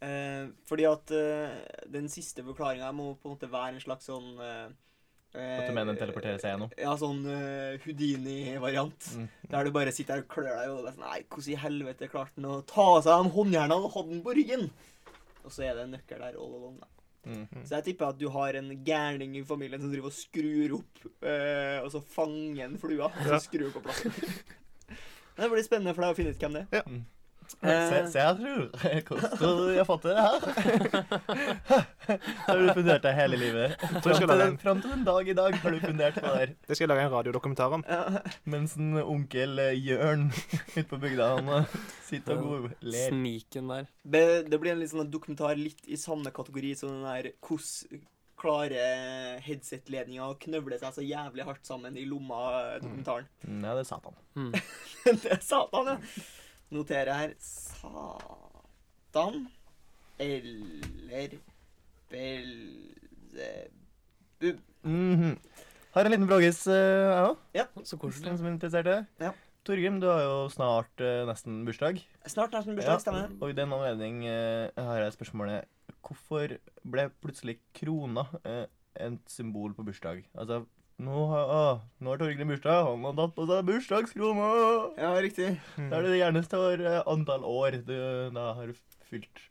[0.00, 1.56] Eh, fordi at eh,
[1.90, 4.68] den siste forklaringa må på en måte være en slags sånn eh,
[5.34, 6.70] At du mener den teleporterer seg gjennom?
[6.80, 9.08] Ja, sånn uh, Houdini-variant.
[9.18, 9.26] Mm.
[9.52, 10.94] Der du bare sitter her og klør deg, og hodet.
[10.96, 14.04] sånn Nei, hvordan i helvete klarte han å ta av seg de håndjernene og ha
[14.08, 14.64] den på ryggen?
[15.44, 16.88] Og så er det en nøkkel der all along, da.
[17.28, 17.44] Mm.
[17.66, 21.02] Så jeg tipper at du har en gærning i familien som driver og skrur opp,
[21.28, 23.40] eh, og så fanger en flua, og så Ja.
[23.44, 24.14] skrur på plassen.
[25.36, 26.88] Men det blir spennende for deg å finne ut hvem det er.
[26.88, 27.02] Mm.
[27.64, 30.38] Eh, Se, se, jeg tror Hvordan jeg fått det her.
[32.48, 33.74] Har du fundert deg hele livet?
[33.80, 36.24] tror Fram til, den, en- fram til den dag i dag har du fundert på
[36.26, 36.52] det her.
[36.68, 37.84] Det skal jeg lage en radiodokumentar om.
[37.88, 38.22] ja.
[38.48, 40.28] Mens en onkel eh, Jørn
[40.76, 41.74] ute på bygda han eh,
[42.06, 43.08] sitter og godler.
[43.08, 43.88] Sniken der.
[44.04, 48.06] Det, det blir en litt sånn dokumentar litt i samme kategori som den der hvordan
[48.38, 53.26] klarer headset-ledninga å knøvle seg så jævlig hardt sammen i lomma-dokumentaren.
[53.50, 54.14] Nei, det er Satan.
[54.38, 54.52] Mm.
[55.24, 55.96] det er Satan, ja.
[56.70, 59.48] Noterer her Satan
[60.18, 61.38] eller
[62.10, 62.90] Belzebub.
[64.84, 65.38] -hmm.
[65.92, 67.36] Har en liten bloggis, eh, jeg òg.
[67.84, 68.38] Så koselig.
[68.38, 69.06] som er interessert i det?
[69.20, 69.30] Ja.
[69.64, 72.06] Torgrim, du har jo snart uh, nesten bursdag.
[72.26, 73.28] Snart nesten bursdag, stemmer.
[73.40, 75.64] og i den anledning uh, har jeg spørsmålet
[76.08, 76.48] Hvorfor
[76.88, 78.24] ble plutselig krona
[78.96, 80.24] et symbol på bursdag?
[80.34, 80.64] Altså,
[80.98, 84.48] nå har, ah, nå har Torgrim bursdag, han har tatt på seg bursdagskrona!
[84.98, 85.50] Ja, riktig.
[85.76, 87.94] Da er det det gjerne står eh, antall år du
[88.34, 88.72] da har
[89.10, 89.44] fylt.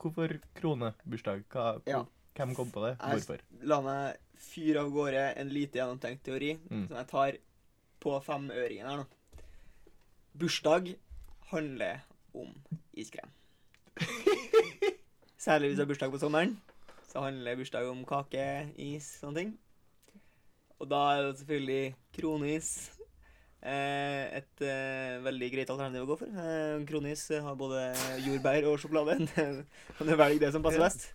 [0.00, 1.44] Hvorfor kronebursdag?
[1.52, 2.04] Hva, Ja.
[2.36, 2.92] Hvem kom på det?
[3.00, 3.40] Jeg- Hvorfor?
[3.68, 6.86] La meg fyre av gårde en lite gjennomtenkt teori Mm.
[6.88, 7.32] som jeg tar
[8.00, 9.06] på femøringen her nå.
[10.38, 10.94] Bursdag
[11.50, 12.00] handler
[12.34, 12.54] om
[12.96, 13.28] iskrem.
[15.40, 16.56] Særlig hvis det er bursdag på sommeren.
[17.10, 18.44] Så handler bursdag om kake,
[18.78, 19.52] is, sånne ting.
[20.80, 22.70] Og da er det selvfølgelig kronis.
[23.60, 26.28] Eh, et eh, veldig greit alternativ å gå for.
[26.32, 27.82] Eh, kronis har både
[28.24, 29.18] jordbær og sjokolade.
[29.98, 31.10] kan du velge det som passer best.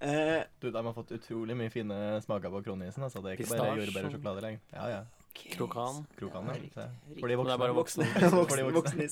[0.00, 3.02] Eh, Du, De har fått utrolig mye fine smaker på kronisen.
[3.02, 3.20] Altså.
[3.24, 4.60] Det er ikke bare jordbær og og- sjokolade lenger.
[4.76, 5.00] Ja, ja.
[5.40, 6.00] Krokan.
[6.18, 7.20] Krokan, Ja, riktig, riktig.
[7.20, 8.06] For de det er bare voksne.
[8.34, 8.64] voksne.
[8.78, 9.06] Voksne.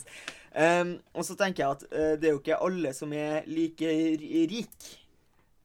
[0.59, 3.87] Um, og så tenker jeg at uh, det er jo ikke alle som er like
[4.23, 4.89] ri- rik.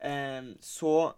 [0.03, 1.13] Um, så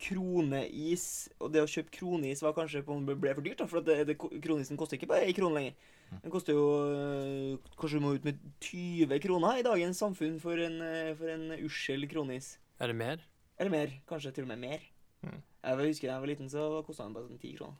[0.00, 1.04] kroneis
[1.42, 3.98] Og det å kjøpe kroneis var kanskje på, ble for dyrt, da, for at det,
[4.10, 5.92] det, kronisen koster ikke bare én krone lenger.
[6.22, 10.60] Den koster jo eh, Kanskje du må ut med 20 kroner i dagens samfunn for
[10.60, 12.54] en, eh, for en ussel kroneis.
[12.82, 13.22] Er det mer?
[13.58, 13.94] Eller mer.
[14.10, 14.84] Kanskje til og med mer.
[15.24, 15.40] Mm.
[15.40, 17.78] Jeg husker da jeg var liten, så kosta den bare sånn ti kroner.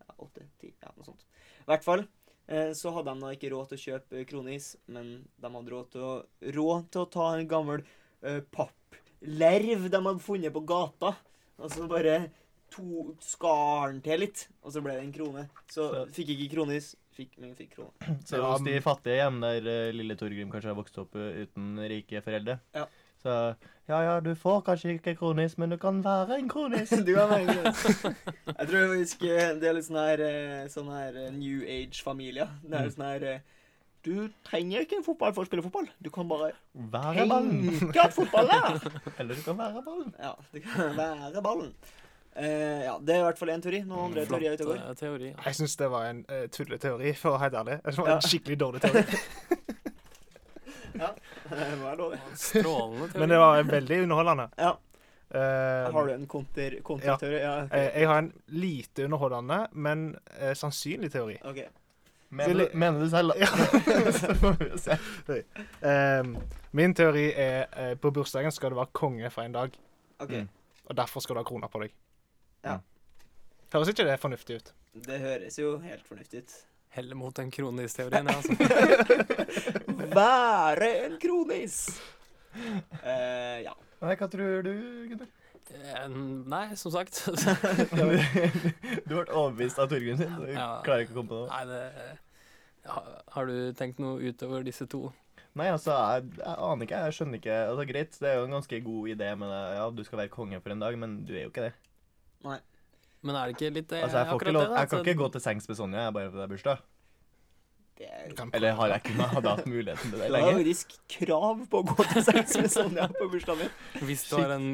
[0.00, 1.26] Ja, åtte, ti, ja, noe sånt.
[1.60, 2.04] I hvert fall
[2.48, 5.94] eh, så hadde de da ikke råd til å kjøpe kronis, men de hadde råd
[5.94, 6.12] til å,
[6.58, 7.84] råd til å ta en gammel
[8.24, 11.12] uh, papplerv de hadde funnet på gata.
[11.58, 12.18] Og så bare
[12.70, 15.46] to skar den til litt, og så ble det en krone.
[15.72, 18.18] Så, Så- fikk ikke kronis, fikk, men fikk krone.
[18.28, 21.78] Så hos de fattige hjem der eh, lille Torgrim kanskje har vokst opp eh, uten
[21.90, 22.58] rike foreldre.
[22.76, 22.84] Ja.
[23.18, 23.32] Så
[23.88, 26.92] ja ja, du får kanskje ikke kronis, men du kan være en kronis.
[27.08, 28.04] Du kan være en kronis.
[28.60, 30.22] Jeg tror faktisk eh, det er litt sånn her,
[30.70, 32.46] sånn her New Age-familie.
[32.62, 33.26] Det er litt sånn her
[34.08, 35.88] Du trenger ikke en fotball for å spille fotball.
[36.00, 36.50] Du kan bare
[36.96, 37.62] Være ballen.
[37.78, 38.78] tenke at fotball er
[39.18, 40.12] Eller du kan være ballen.
[40.22, 41.72] Ja, du kan være ballen.
[42.38, 42.44] Uh,
[42.86, 43.80] ja, det er i hvert fall én teori.
[43.82, 44.82] Noen andre teorier ute og går?
[45.00, 45.30] teori.
[45.34, 47.78] Jeg syns det var en uh, tulleteori, for å være helt ærlig.
[47.84, 48.18] Det var Ja.
[48.20, 49.02] en skikkelig dårlig teori.
[50.98, 51.08] Ja,
[51.50, 52.18] det var dårlig.
[52.34, 53.20] Strålende teori.
[53.22, 54.46] Men det var veldig underholdende.
[54.58, 54.70] Ja.
[55.28, 57.42] Uh, Har du en konter, kontrateori?
[57.42, 57.52] Ja.
[57.68, 57.82] ja.
[58.00, 60.06] jeg har en lite underholdende, men
[60.58, 61.36] sannsynlig teori.
[61.44, 61.60] OK.
[62.28, 63.46] Mener du, mener du selv, da?
[64.20, 64.96] Så får vi se.
[65.80, 66.34] Um,
[66.76, 69.78] min teori er eh, på bursdagen skal du være konge for en dag,
[70.20, 70.34] ok.
[70.34, 70.48] Mm.
[70.84, 71.94] og derfor skal du ha krona på deg.
[72.66, 72.76] Ja.
[73.72, 74.72] Høres ikke det fornuftig ut?
[75.08, 76.58] Det høres jo helt fornuftig ut.
[76.98, 78.52] Heller mot den kronis-teorien, ja, altså.
[80.18, 81.80] Være en kronis!
[82.56, 83.72] Uh, ja.
[83.98, 84.72] Nei, hva tror du,
[85.10, 85.32] Gunnar?
[85.74, 87.20] Eh, Nei, som sagt.
[89.08, 90.32] Du ble overbevist av Torgunn sin.
[90.40, 90.80] Du Ja.
[90.84, 91.48] klarer ikke å komme på noe.
[91.52, 95.12] Nei, det ha- Har du tenkt noe utover disse to?
[95.58, 96.98] Nei, altså, jeg, jeg aner ikke.
[97.04, 97.54] Jeg skjønner ikke.
[97.72, 99.62] Altså, Greit, det er jo en ganske god idé med det.
[99.76, 101.72] Ja, du skal være konge for en dag, men du er jo ikke det.
[102.44, 104.02] Men er det ikke litt det?
[104.04, 106.12] Altså, jeg, får ikke akkurat lov, jeg kan ikke gå til sengs med Sonja jeg,
[106.14, 106.76] bare fordi det er bursdag.
[106.78, 107.87] Det er Du kan
[108.54, 110.58] Eller har jeg ikke hadde hatt muligheten til det Du har lenge?
[110.60, 114.06] faktisk krav på å gå til sex med Sonja på bursdagen din.
[114.08, 114.68] Hvis du har en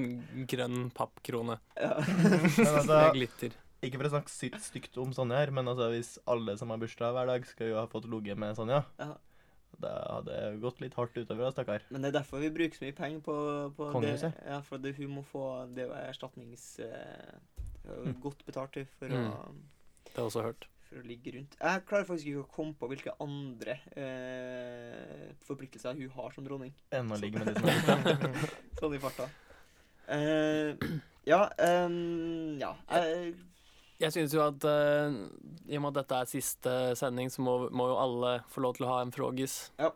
[0.51, 1.95] grønn pappkrone Ja.
[1.99, 3.55] Altså, med glitter.
[3.85, 6.79] ikke for å snakke sykt stygt om Sonja her, men altså, hvis alle som har
[6.83, 9.15] bursdag hver dag, skal jo ha fått ligget med Sonja, Ja.
[9.81, 11.83] det hadde gått litt hardt utover, stakkar.
[11.91, 13.35] Men det er derfor vi bruker så mye penger på,
[13.77, 13.93] på det.
[13.97, 14.39] Kongehuset?
[14.47, 16.77] Ja, for det, hun må få Det er erstatnings...
[16.77, 16.93] Det
[17.85, 18.15] Mm.
[18.23, 19.27] godt betalt for, Mm.
[19.29, 19.53] å,
[20.07, 20.65] Det har jeg også hørt.
[20.95, 21.57] For å ligge rundt.
[21.59, 26.71] Jeg klarer faktisk ikke å komme på hvilke andre eh, forpliktelser hun har som dronning.
[26.95, 28.53] Enn å ligge med de som er ute.
[28.79, 29.27] Sånn i farta.
[30.15, 30.87] Eh,
[31.25, 31.41] ja
[31.89, 32.75] um, Ja.
[32.93, 33.35] Jeg,
[34.03, 35.15] Jeg synes jo at uh,
[35.65, 38.77] i og med at dette er siste sending, så må, må jo alle få lov
[38.79, 39.59] til å ha en frågis.
[39.81, 39.91] Ja.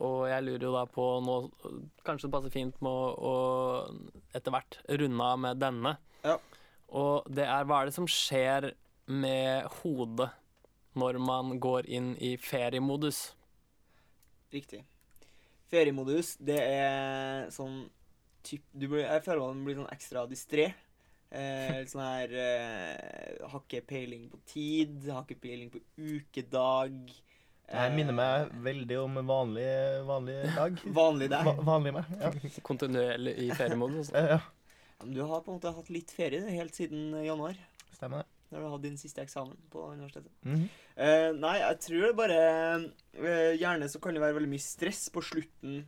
[0.00, 1.34] Og jeg lurer jo da på nå
[2.06, 5.96] Kanskje det passer fint med å, å etter hvert runde av med denne.
[6.24, 6.38] Ja.
[6.96, 8.70] Og det er hva er det som skjer
[9.10, 10.30] med hodet
[10.98, 13.30] når man går inn i feriemodus?
[14.50, 14.82] Riktig.
[15.70, 17.84] Feriemodus, det er sånn
[18.46, 20.70] typ, du blir, Jeg føler man blir sånn ekstra distré.
[21.30, 26.96] Eh, litt sånn her eh, Har ikke peiling på tid, har ikke peiling på ukedag.
[27.70, 29.68] Det her minner meg veldig om vanlig,
[30.08, 30.80] vanlig dag.
[31.00, 32.16] Vanlig Va vanlig meg.
[32.18, 32.32] Ja.
[32.66, 34.10] Kontinuerlig i feriemodus?
[34.16, 34.40] Ja, ja.
[35.00, 37.54] Men du har på en måte hatt litt ferie helt siden januar.
[37.94, 38.39] Stemmer det.
[38.50, 40.32] Da du hadde din siste eksamen på universitetet.
[40.42, 40.68] Mm -hmm.
[40.96, 42.40] uh, nei, jeg tror det bare
[43.18, 45.86] uh, Gjerne så kan det være veldig mye stress på slutten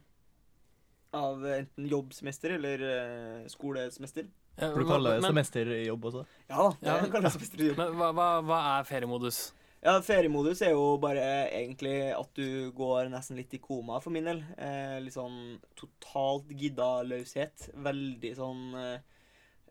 [1.13, 4.25] av enten jobbsemester eller uh, skolesemester.
[4.57, 6.25] Ja, For du kaller det semesterjobb også?
[6.49, 7.77] Ja da, det Ja, kan kalles semester i jobb.
[7.77, 9.55] Men hva, hva, hva er feriemodus?
[9.83, 14.29] Ja, feriemodus er jo bare egentlig at du går nesten litt i koma, for min
[14.29, 14.45] del.
[14.55, 17.73] Eh, litt sånn totalt gidda løshet.
[17.83, 19.12] Veldig sånn eh,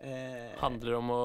[0.01, 1.21] eh, Handler om å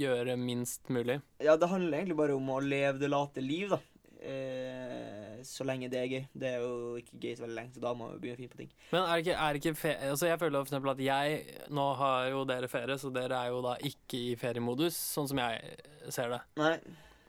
[0.00, 1.20] gjøre minst mulig.
[1.44, 3.80] Ja, det handler egentlig bare om å leve det late liv, da.
[4.24, 6.22] Eh, så lenge det er gøy.
[6.32, 8.54] Det er jo ikke gøy så veldig lenge, så da må vi begynne å finne
[8.54, 8.70] på ting.
[8.94, 11.58] Men er det ikke, er det ikke fe altså Jeg føler for eksempel at jeg
[11.76, 15.42] Nå har jo dere ferie, så dere er jo da ikke i feriemodus, sånn som
[15.44, 15.76] jeg
[16.14, 16.40] ser det.
[16.60, 16.74] Nei,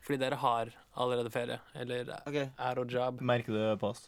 [0.05, 2.51] Fordi dere har allerede ferie, eller okay.
[2.55, 3.19] er og job.
[3.25, 4.05] Merker du det på oss?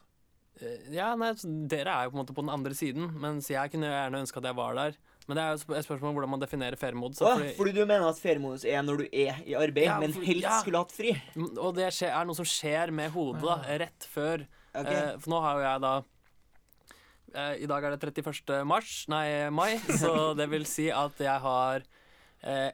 [0.61, 1.33] Eh, Ja, nei,
[1.67, 4.39] dere er jo på en måte på den andre siden, mens jeg kunne gjerne ønske
[4.39, 4.95] at jeg var der.
[5.27, 7.17] Men det er jo et spørsmål om hvordan man definerer feriemodus.
[7.19, 10.41] fordi- fordi du mener at feriemodus er når du er i arbeid, Ja, men helst
[10.43, 10.61] ja.
[10.61, 11.11] skulle hatt fri?
[11.59, 14.45] Og det skjer, er noe som skjer med hodet da, rett før.
[14.73, 14.93] Okay.
[14.93, 15.93] Eh, for nå har jo jeg da
[17.35, 18.63] eh, I dag er det 31.
[18.65, 21.83] mars, nei, mai, så det vil si at jeg har
[22.43, 22.71] eh,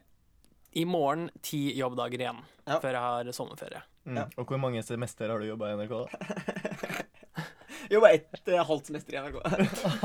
[0.76, 2.78] i morgen ti jobbdager igjen Ja.
[2.78, 3.82] før jeg har sommerferie.
[4.06, 4.16] Mm.
[4.16, 4.24] Ja.
[4.38, 5.90] Og hvor mange semester har du jobba i NRK?
[6.04, 7.04] da?
[7.90, 9.42] Jobba ett eh, halvt semester i NRK.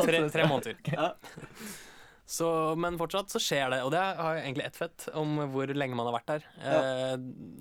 [0.04, 0.76] Tre, tre måneder.
[0.93, 1.14] Ja.
[2.30, 2.45] Så,
[2.77, 5.97] men fortsatt så skjer det, og det har jo egentlig ett fett om hvor lenge
[5.97, 6.43] man har vært der.
[6.61, 7.15] Eh,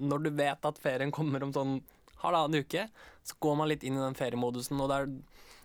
[0.04, 1.78] når du vet at ferien kommer om sånn
[2.20, 2.84] halvannen uke,
[3.24, 5.08] så går man litt inn i den feriemodusen, og der,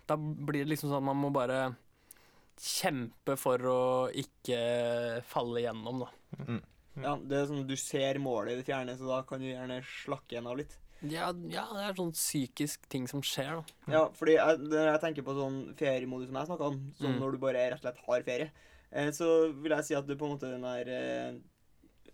[0.08, 1.74] da blir det liksom sånn at man må bare
[2.60, 3.80] kjempe for å
[4.14, 4.58] ikke
[5.28, 6.10] falle igjennom, da.
[6.46, 6.62] Mm.
[7.02, 9.80] Ja, det er sånn Du ser målet i det fjerne, så da kan du gjerne
[9.84, 10.76] slakke igjen av litt.
[11.04, 13.80] Ja, ja, det er sånn psykisk ting som skjer, da.
[13.92, 17.18] Ja, fordi jeg, når jeg tenker på sånn feriemodus som jeg snakka om, sånn Mm.
[17.20, 18.52] når du bare rett og slett har ferie,
[19.16, 21.38] så vil jeg si at det på en måte den der eh,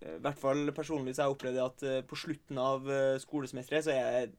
[0.00, 3.84] I hvert fall personlig så har jeg opplevd at eh, på slutten av eh, skolesemesteret
[3.86, 4.38] så er det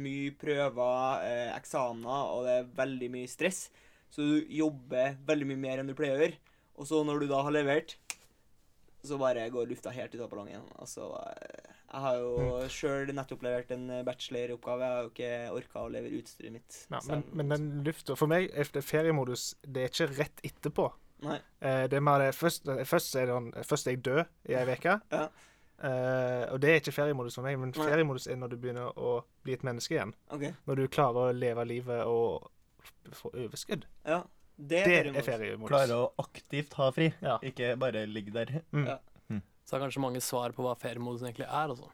[0.00, 3.66] mye prøver, eh, eksamener, og det er veldig mye stress.
[4.10, 6.38] Så du jobber veldig mye mer enn du pleier å gjøre.
[6.80, 7.96] Og så når du da har levert,
[9.06, 10.64] så bare går lufta helt ut av ballongen.
[10.80, 12.32] Altså, eh, jeg har jo
[12.70, 14.86] sjøl nettopp levert en eh, bacheloroppgave.
[14.86, 16.80] Jeg har jo ikke orka å levere utstyret mitt.
[16.92, 20.90] Ja, men, men den lufta For meg er feriemodus det er ikke rett etterpå.
[21.22, 21.38] Nei.
[21.60, 24.26] Eh, det er mer det Først, eh, først, er det, sånn- først er jeg død
[24.48, 25.00] i ei uke.
[25.12, 25.28] Ja.
[25.82, 27.86] Eh, og det er ikke feriemodus for meg, men Nei.
[27.88, 30.14] feriemodus er når du begynner å bli et menneske igjen.
[30.30, 30.50] OK.
[30.68, 32.50] Når du klarer å leve livet og
[33.16, 33.84] få overskudd.
[34.04, 34.22] Ja.
[34.60, 35.16] Det er Det feriemodus.
[35.28, 35.68] er feriemodus.
[35.72, 37.38] Klare å aktivt ha fri, Ja.
[37.38, 38.62] ikke bare ligge der.
[38.72, 38.86] Mm.
[38.86, 38.98] Ja.
[39.64, 41.88] Så det er kanskje mange svar på hva feriemodus egentlig er, altså.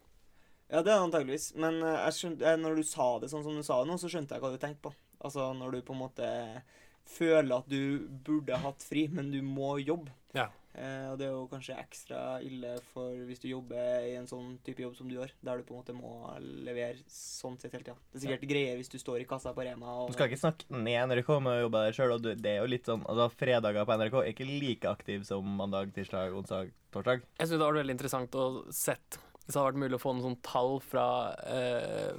[0.71, 1.55] Ja, det er antageligvis.
[1.55, 3.99] Men eh, jeg skjønte, eh, når du sa det sånn som du sa det nå,
[4.01, 4.95] så skjønte jeg hva du tenkte på.
[5.23, 6.63] Altså når du på en måte
[7.07, 10.13] føler at du burde hatt fri, men du må jobbe.
[10.37, 10.51] Ja.
[10.77, 14.59] Eh, og det er jo kanskje ekstra ille for hvis du jobber i en sånn
[14.67, 16.35] type jobb som du gjør, der du på en måte må
[16.67, 17.97] levere sånn sett hele tida.
[18.13, 20.43] Det er sikkert greier hvis du står i kassa på Rema og Du skal ikke
[20.43, 22.17] snakke ned NRK med å jobbe der sjøl.
[22.27, 25.95] Det er jo litt sånn, altså Fredager på NRK er ikke like aktiv som mandag,
[25.97, 27.25] tirsdag, onsdag, torsdag.
[27.39, 30.03] Jeg synes det var vært veldig interessant å sett hvis det hadde vært mulig å
[30.03, 31.09] få noen sånn tall fra
[31.47, 32.17] eh,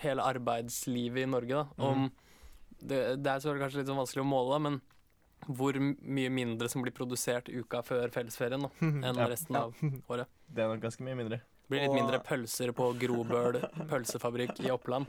[0.00, 1.58] hele arbeidslivet i Norge.
[1.60, 2.06] da, om
[2.88, 4.80] det, det er selvfølgelig kanskje litt sånn vanskelig å måle, men
[5.48, 9.26] hvor mye mindre som blir produsert uka før fellesferien da, enn Ja.
[9.30, 9.72] resten av
[10.12, 10.30] året.
[10.46, 11.40] Det er nok ganske mye mindre.
[11.62, 13.58] Det blir litt mindre pølser på Grobøl
[13.88, 15.08] pølsefabrikk i Oppland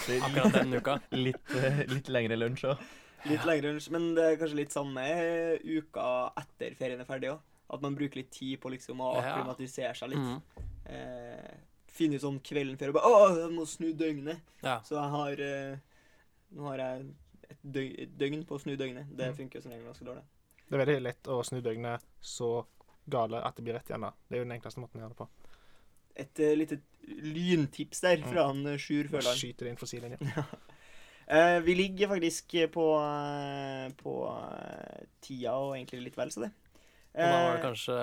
[0.00, 0.94] akkurat den uka.
[1.26, 1.50] litt,
[1.90, 2.84] litt lengre lunsj òg.
[3.28, 3.90] litt lengre lunsj.
[3.92, 5.02] Men det er kanskje litt samme
[5.66, 6.06] uka
[6.40, 7.42] etter ferien er ferdig òg.
[7.70, 10.24] At man bruker litt tid på liksom å akklimatisere seg litt.
[10.24, 10.70] Mm.
[10.94, 11.52] eh,
[11.90, 14.40] finne ut sånn kvelden før og bare Å, jeg må snu døgnet.
[14.64, 14.78] Ja.
[14.86, 15.76] Så jeg har eh,
[16.56, 17.06] Nå har jeg
[17.50, 19.10] et døgn, et døgn på å snu døgnet.
[19.16, 19.36] Det Mm.
[19.36, 20.22] funker som regel ganske dårlig.
[20.68, 22.66] Det er veldig lett å snu døgnet så
[23.10, 24.00] gale at det blir rett igjen.
[24.06, 24.12] da.
[24.28, 25.28] Det er jo den enkleste måten å gjøre det på.
[26.16, 29.38] Et uh, lite lyntips der fra han uh, Sjur Føland.
[29.38, 30.18] Skyte det inn for sidelinja.
[31.34, 36.52] uh, vi ligger faktisk på, uh, på eh, tida og egentlig litt vel så det.
[37.14, 37.98] Uh, da var det Eh, kanskje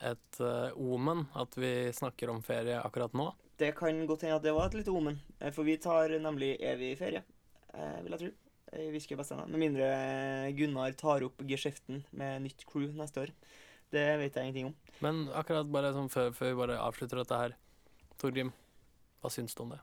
[0.00, 3.26] et eh, omen at vi snakker om ferie akkurat nå.
[3.60, 6.54] Det kan godt hende at det var et lite omen, eh, for vi tar nemlig
[6.64, 7.39] evig ferie, eh,
[7.74, 8.30] vil jeg tro.
[8.70, 9.48] Bestevenner.
[9.50, 13.32] Med mindre eh, Gunnar tar opp geskjeften med nytt crew neste år.
[13.90, 14.76] Det vet jeg ingenting om.
[15.02, 17.56] Men akkurat bare sånn før, før vi bare avslutter dette her,
[18.20, 18.52] Torgrim,
[19.20, 19.80] hva syns du om det?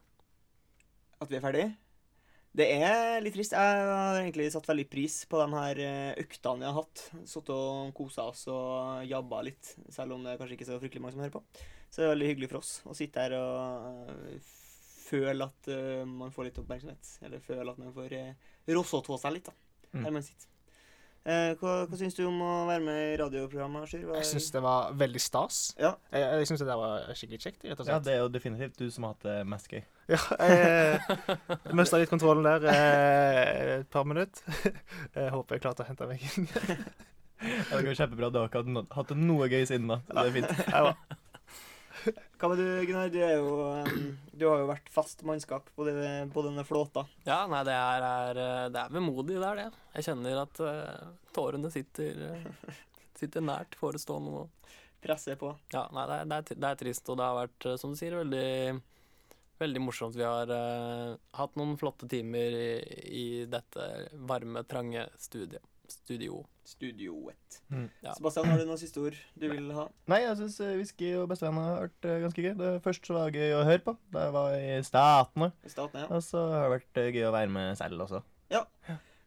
[1.20, 1.66] At vi er ferdig?
[2.58, 3.54] Det er litt trist.
[3.54, 7.04] Jeg har egentlig satt veldig pris på de her eh, øktene vi har hatt.
[7.28, 11.04] Sittet og kosa oss og jabba litt, selv om det er kanskje ikke så fryktelig
[11.04, 11.44] mange som hører på.
[11.92, 14.56] Så det er veldig hyggelig for oss å sitte her og eh,
[15.08, 17.16] føle at uh, man får litt oppmerksomhet.
[17.28, 19.58] Eller føle at man får uh, rossåtå seg litt, da.
[19.94, 20.06] Mm.
[20.06, 20.54] Her man sitter.
[21.28, 24.06] Eh, hva hva syns du om å være med i radioprogrammet, Sjur?
[24.08, 25.58] Hva- Jeg syns det var veldig stas.
[25.76, 25.90] Ja.
[26.14, 27.66] Jeg, jeg syns det var skikkelig kjekt.
[27.68, 29.84] rett og Ja, det er jo definitivt du som har hatt det mest gøy.
[30.08, 34.40] Ja, jeg mista litt kontrollen der eh, et par minutter.
[35.18, 36.48] Jeg håper jeg klarte å hente meg inn.
[37.44, 38.30] Det går kjempebra.
[38.32, 40.00] Du har ikke hatt, noe gøy siden da.
[40.08, 40.54] Det er fint.
[40.64, 41.17] Jeg var,
[42.40, 43.10] Hva med du, Gunnar?
[43.10, 45.96] Du, jo, du har jo vært fast mannskap på, det,
[46.34, 47.06] på denne flåta.
[47.28, 49.68] Ja, nei, det er, er eh, Det er vemodig, det er det.
[49.98, 52.84] Jeg kjenner at uh, tårene sitter, eh,
[53.20, 54.44] sitter nært forestående nå.
[55.04, 55.52] Presser på.
[55.74, 58.00] Ja, nei, det er, det, er, det er trist, og det har vært, som du
[58.00, 58.80] sier, veldig,
[59.62, 60.18] veldig morsomt.
[60.18, 62.70] Vi har uh, hatt noen flotte timer i,
[63.14, 63.90] i dette
[64.30, 65.62] varme, trange studiet.
[65.92, 66.44] Studio.
[66.68, 67.60] Studioet.
[67.72, 67.90] Mm.
[68.04, 68.14] Ja.
[68.18, 69.88] Sebastian, har du noen siste ord du vil ha?
[70.12, 72.54] Nei, jeg syns whisky og bestevenner har vært eh, ganske gøy.
[72.60, 73.98] Det Først så var det gøy å høre på.
[74.14, 75.52] Da jeg var i Statene.
[75.64, 76.10] I staten, ja.
[76.12, 78.24] Og så har det vært eh, gøy å være med selv også.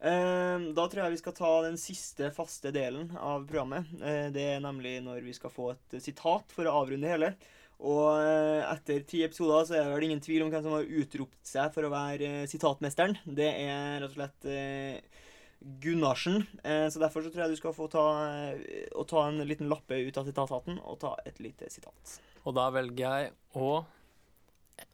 [0.01, 3.89] Eh, da tror jeg vi skal ta den siste faste delen av programmet.
[4.01, 7.35] Eh, det er nemlig når vi skal få et eh, sitat for å avrunde hele.
[7.85, 10.89] Og eh, etter ti episoder så er det vel ingen tvil om hvem som har
[11.03, 13.19] utropt seg for å være eh, sitatmesteren.
[13.29, 15.29] Det er rett og slett eh,
[15.61, 16.47] Gunnarsen.
[16.65, 19.99] Eh, så derfor så tror jeg du skal få ta, eh, ta en liten lappe
[20.01, 22.21] ut av sitathatten og ta et lite sitat.
[22.45, 23.85] Og da velger jeg å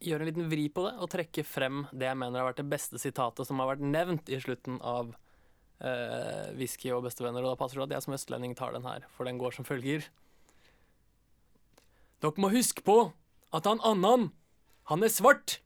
[0.03, 2.71] gjøre en liten vri på det og trekke frem det jeg mener har vært det
[2.73, 5.14] beste sitatet som har vært nevnt i slutten av
[5.79, 7.45] eh, Whisky og bestevenner.
[7.45, 9.69] Og da passer det at jeg som østlending tar den her, for den går som
[9.69, 10.09] følger.
[12.25, 13.12] Dere må huske på
[13.55, 14.33] at han Annan,
[14.91, 15.61] han er svart!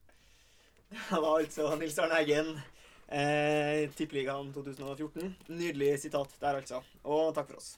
[0.90, 2.56] Det var altså Nils Arne Eggen.
[3.10, 5.34] Eh, Tippeligaen 2014.
[5.50, 6.82] Nydelig sitat der, altså.
[7.02, 7.72] Og takk for oss.